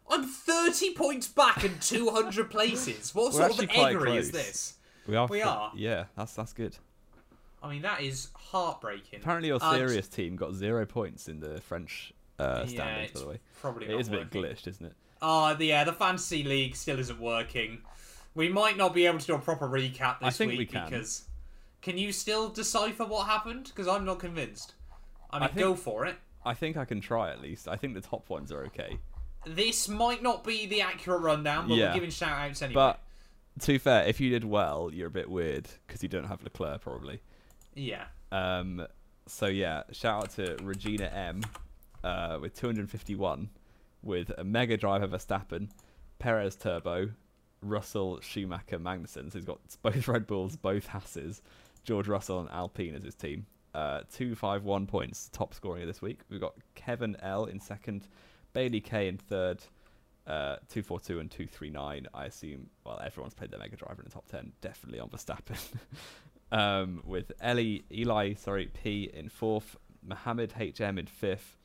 [0.10, 3.14] I'm 30 points back and 200 places.
[3.14, 4.76] What We're sort of eggery is this?
[5.08, 5.28] We are.
[5.28, 5.74] We are?
[5.76, 6.78] Yeah, that's that's good.
[7.64, 9.22] I mean, that is heartbreaking.
[9.22, 13.12] Apparently, your serious team got zero points in the French uh, yeah, standings.
[13.12, 14.94] it's by the way, probably it is a bit glitched, isn't it?
[15.22, 17.80] Oh, the, yeah, the fantasy league still isn't working.
[18.36, 20.66] We might not be able to do a proper recap this I think week we
[20.66, 20.90] can.
[20.90, 21.24] because
[21.82, 23.66] can you still decipher what happened?
[23.66, 24.74] Because I'm not convinced.
[25.32, 26.18] I mean, think- go for it.
[26.46, 27.70] I think I can try at least.
[27.70, 29.00] I think the top ones are okay.
[29.46, 31.90] This might not be the accurate rundown, but Yeah.
[31.90, 32.74] we're giving shout outs anyway.
[32.74, 33.00] But
[33.62, 36.44] to be fair, if you did well, you're a bit weird because you don't have
[36.44, 37.22] Leclerc probably.
[37.76, 38.06] Yeah.
[38.32, 38.86] Um,
[39.28, 41.42] so yeah, shout out to Regina M
[42.04, 43.50] uh, with 251
[44.02, 45.70] with a Mega Driver Verstappen,
[46.20, 47.10] Perez Turbo,
[47.62, 49.32] Russell Schumacher Magnussen.
[49.32, 51.42] So he's got both Red Bulls, both Hasses,
[51.84, 53.46] George Russell and Alpine as his team.
[53.74, 56.20] Uh, 251 points, top scoring of this week.
[56.30, 58.08] We've got Kevin L in second,
[58.54, 59.64] Bailey K in third,
[60.28, 62.08] uh, 242 and 239.
[62.14, 65.58] I assume, well, everyone's played their Mega Driver in the top 10, definitely on Verstappen.
[66.54, 69.76] um, with Ellie, Eli, sorry, P in fourth,
[70.06, 71.58] Mohammed HM in fifth,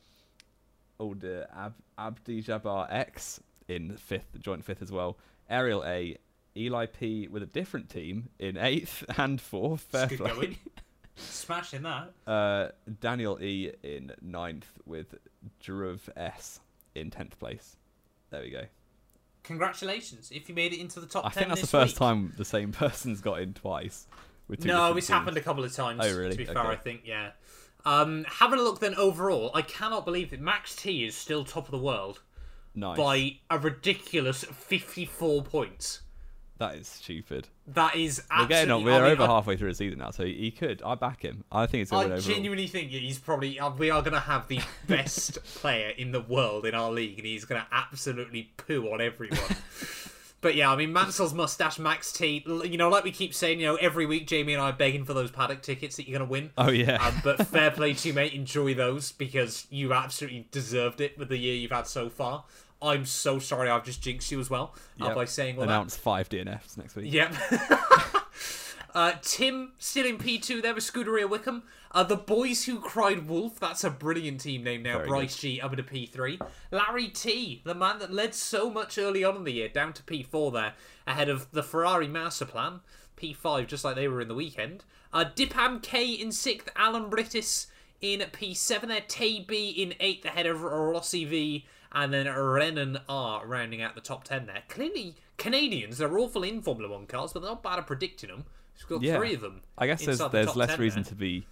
[0.99, 5.17] Older Ab- Abdi Jabbar X in fifth, joint fifth as well.
[5.49, 6.17] Ariel A,
[6.57, 9.81] Eli P with a different team in eighth and fourth.
[9.81, 10.31] Fair It's play.
[10.33, 10.57] going.
[11.15, 12.11] Smashing that.
[12.25, 12.69] Uh,
[13.01, 15.15] Daniel E in ninth with
[15.63, 16.59] Dhruv S
[16.95, 17.75] in tenth place.
[18.29, 18.63] There we go.
[19.43, 21.99] Congratulations if you made it into the top I 10 think that's the first week.
[21.99, 24.05] time the same person's got in twice.
[24.65, 25.07] No, it's teams.
[25.09, 26.01] happened a couple of times.
[26.03, 26.31] Oh, really?
[26.31, 26.67] To be fair, Okay.
[26.69, 27.31] I think yeah.
[27.85, 31.65] Um, having a look then overall, I cannot believe that Max T is still top
[31.65, 32.21] of the world
[32.75, 32.97] Nice.
[32.97, 36.01] by a ridiculous fifty-four points.
[36.57, 37.47] That is stupid.
[37.67, 38.53] That is We're absolutely.
[38.55, 38.83] getting on.
[38.83, 40.81] We're I mean, over I, halfway through the season now, so he could.
[40.85, 41.45] I back him.
[41.53, 42.19] I think it's I overall.
[42.19, 43.57] genuinely think he's probably.
[43.57, 47.17] Uh, we are going to have the best player in the world in our league,
[47.17, 49.39] and he's going to absolutely poo on everyone.
[50.41, 52.43] But yeah, I mean, Mansell's mustache, Max T.
[52.47, 55.03] You know, like we keep saying, you know, every week Jamie and I are begging
[55.03, 56.51] for those paddock tickets that you're going to win.
[56.57, 57.05] Oh yeah.
[57.05, 58.33] Um, but fair play to you, mate.
[58.33, 62.45] Enjoy those because you absolutely deserved it with the year you've had so far.
[62.81, 65.91] I'm so sorry I've just jinxed you as well uh, by saying all that.
[65.91, 67.11] Five DNFs next week.
[67.11, 67.33] Yep.
[68.93, 71.63] Uh, Tim still in P2 there with Scuderia Wickham.
[71.91, 74.97] Uh, the Boys Who Cried Wolf, that's a brilliant team name now.
[74.97, 76.39] Very Bryce G up into P3.
[76.71, 80.03] Larry T, the man that led so much early on in the year, down to
[80.03, 80.73] P4 there,
[81.07, 82.81] ahead of the Ferrari Master Plan.
[83.17, 84.85] P5, just like they were in the weekend.
[85.11, 87.67] Uh, Dipam K in 6th, Alan Brittis
[88.01, 93.45] in P7 there, Tay B in 8th, ahead of Rossi V, and then Renan R
[93.45, 94.63] rounding out the top 10 there.
[94.69, 98.45] Clearly, Canadians, they're awful in Formula 1 cars, but they're not bad at predicting them.
[98.79, 99.17] He's got Yeah.
[99.17, 99.61] three of them.
[99.77, 101.09] I guess there's the there's less reason there.
[101.09, 101.45] to be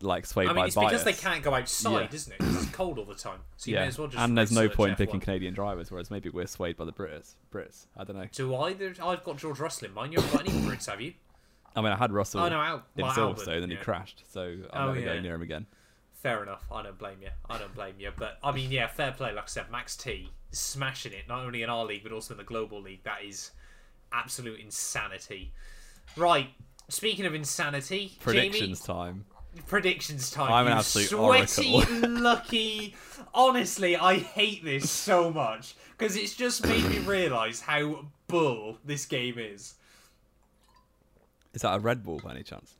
[0.00, 0.90] like swayed I mean, by it's bias.
[0.90, 2.14] because they can't go outside, Yeah.
[2.16, 2.38] isn't it?
[2.38, 3.40] 'Cause it's cold all the time.
[3.58, 4.98] So you yeah, may as well just and there's no point in F1.
[5.06, 7.34] picking Canadian drivers, whereas maybe we're swayed by the Brits.
[7.52, 8.24] Brits, I don't know.
[8.32, 8.94] Do either?
[9.02, 10.12] I've got George Russell in mine.
[10.12, 11.12] You haven't got any Brits, have you?
[11.76, 13.76] I mean, I had Russell Oh, no, Al- in well, Silverstone, Albon, then yeah.
[13.78, 15.66] he crashed, so I'm Oh, never going near him again.
[16.14, 16.64] Fair enough.
[16.72, 17.30] I don't blame you.
[17.48, 18.10] I don't blame you.
[18.16, 19.32] But I mean, yeah, fair play.
[19.32, 22.32] Like I said, Max T is smashing it not only in our league but also
[22.34, 23.02] in the global league.
[23.04, 23.52] That is
[24.12, 25.52] absolute insanity.
[26.16, 26.50] Right.
[26.88, 29.24] Speaking of insanity, Predictions time.
[29.66, 30.52] Predictions time.
[30.52, 32.08] I'm an absolute sweaty, oracle.
[32.10, 32.94] lucky.
[33.34, 39.06] Honestly, I hate this so much because it's just made me realise how bull this
[39.06, 39.74] game is.
[41.52, 42.74] Is that a Red Bull by any chance?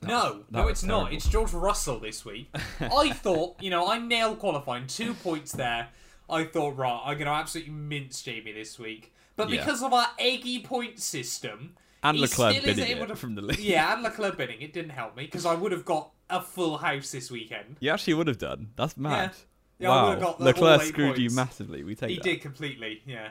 [0.00, 1.12] No, that no, was it's not.
[1.12, 2.54] It's George Russell this week.
[2.80, 5.88] I thought, you know, I nailed qualifying, two points there.
[6.30, 9.12] I thought, right, I'm going to absolutely mince Jamie this week.
[9.34, 9.58] But Yeah.
[9.60, 13.34] because of our eggy point system, And Leclerc still is bidding able it to- from
[13.34, 13.58] the lead.
[13.58, 14.60] Yeah, and Leclerc bidding.
[14.62, 17.76] It didn't help me because I would have got a full house this weekend.
[17.80, 18.70] You actually would have done.
[18.76, 19.32] That's mad.
[19.78, 20.08] Yeah, I wow.
[20.08, 21.82] would've got the Leclerc all eight screwed you massively.
[21.84, 22.22] We take He that.
[22.24, 23.30] did completely, yeah.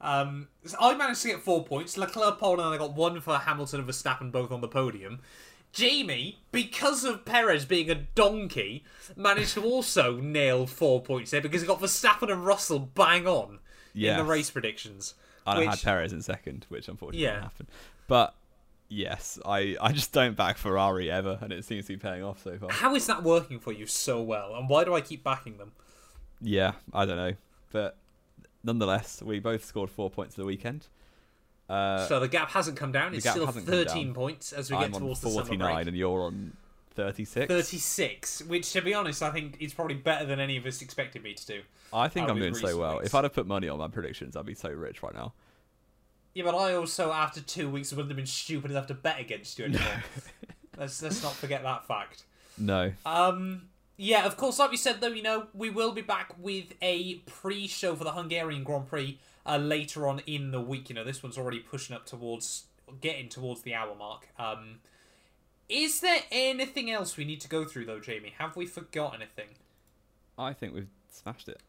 [0.00, 1.96] Um, so I managed to get four points.
[1.96, 5.20] Leclerc pole, and I got one for Hamilton and Verstappen both on the podium.
[5.72, 11.60] Jamie, because of Perez being a donkey, managed to also nail four points there because
[11.60, 13.58] he got Verstappen and Russell bang on
[13.94, 15.14] in the race predictions.
[15.46, 17.32] I which- had Perez in second, which unfortunately Yeah.
[17.32, 17.66] didn't happen.
[18.08, 18.34] But
[18.88, 22.42] yes, I, I just don't back Ferrari ever, and it seems to be paying off
[22.42, 22.70] so far.
[22.70, 25.72] How is that working for you so well, and why do I keep backing them?
[26.40, 27.34] Yeah, I don't know,
[27.72, 27.96] but
[28.62, 30.88] nonetheless, we both scored four points for the weekend.
[31.68, 33.12] Uh, so the gap hasn't come down.
[33.14, 36.56] It's still 13 points as we I'm get towards the summer 49, and you're on
[36.96, 37.46] 36.
[37.46, 41.22] 36, which to be honest, I think is probably better than any of us expected
[41.22, 41.60] me to do.
[41.92, 42.94] I think I'm doing so well.
[42.94, 43.06] weeks.
[43.06, 45.32] If I'd have put money on my predictions, I'd be so rich right now.
[46.34, 49.58] Yeah, but I also, after two weeks, wouldn't have been stupid enough to bet against
[49.58, 50.02] you anymore.
[50.78, 52.24] let's let's not forget that fact.
[52.58, 53.68] No, Um,
[53.98, 57.16] yeah, of course, like we said, though, you know, we will be back with a
[57.26, 60.88] pre-show for the Hungarian Grand Prix uh, later on in the week.
[60.88, 62.64] You know, this one's already pushing up towards
[63.00, 64.28] getting towards the hour mark.
[64.38, 64.80] Um,
[65.68, 68.34] is there anything else we need to go through, though, Jamie?
[68.38, 69.54] Have we forgot anything?
[70.38, 71.60] I think we've smashed it.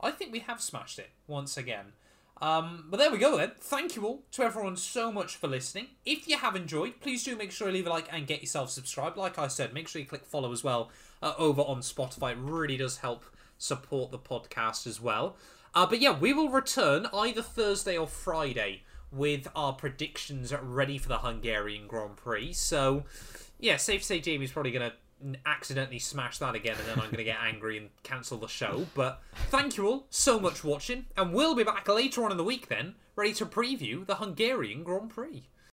[0.00, 1.92] I think we have smashed it once again.
[2.40, 3.52] Um, but there we go then.
[3.58, 5.88] Thank you all to everyone so much for listening.
[6.04, 8.70] If you have enjoyed, please do make sure you leave a like and get yourself
[8.70, 9.16] subscribed.
[9.16, 10.90] Like I said, make sure you click follow as well
[11.22, 12.32] uh, over on Spotify.
[12.32, 13.24] It really does help
[13.56, 15.36] support the podcast as well.
[15.74, 21.08] Uh, but yeah, we will return either Thursday or Friday with our predictions ready for
[21.08, 22.52] the Hungarian Grand Prix.
[22.52, 23.04] So
[23.58, 24.96] yeah, safe to say Jamie's probably going to
[25.46, 28.86] accidentally smash that again and then I'm going to get angry and cancel the show.
[28.94, 32.36] But thank you all so much for watching, and we'll be back later on in
[32.36, 35.48] the week then, ready to preview the Hungarian Grand Prix.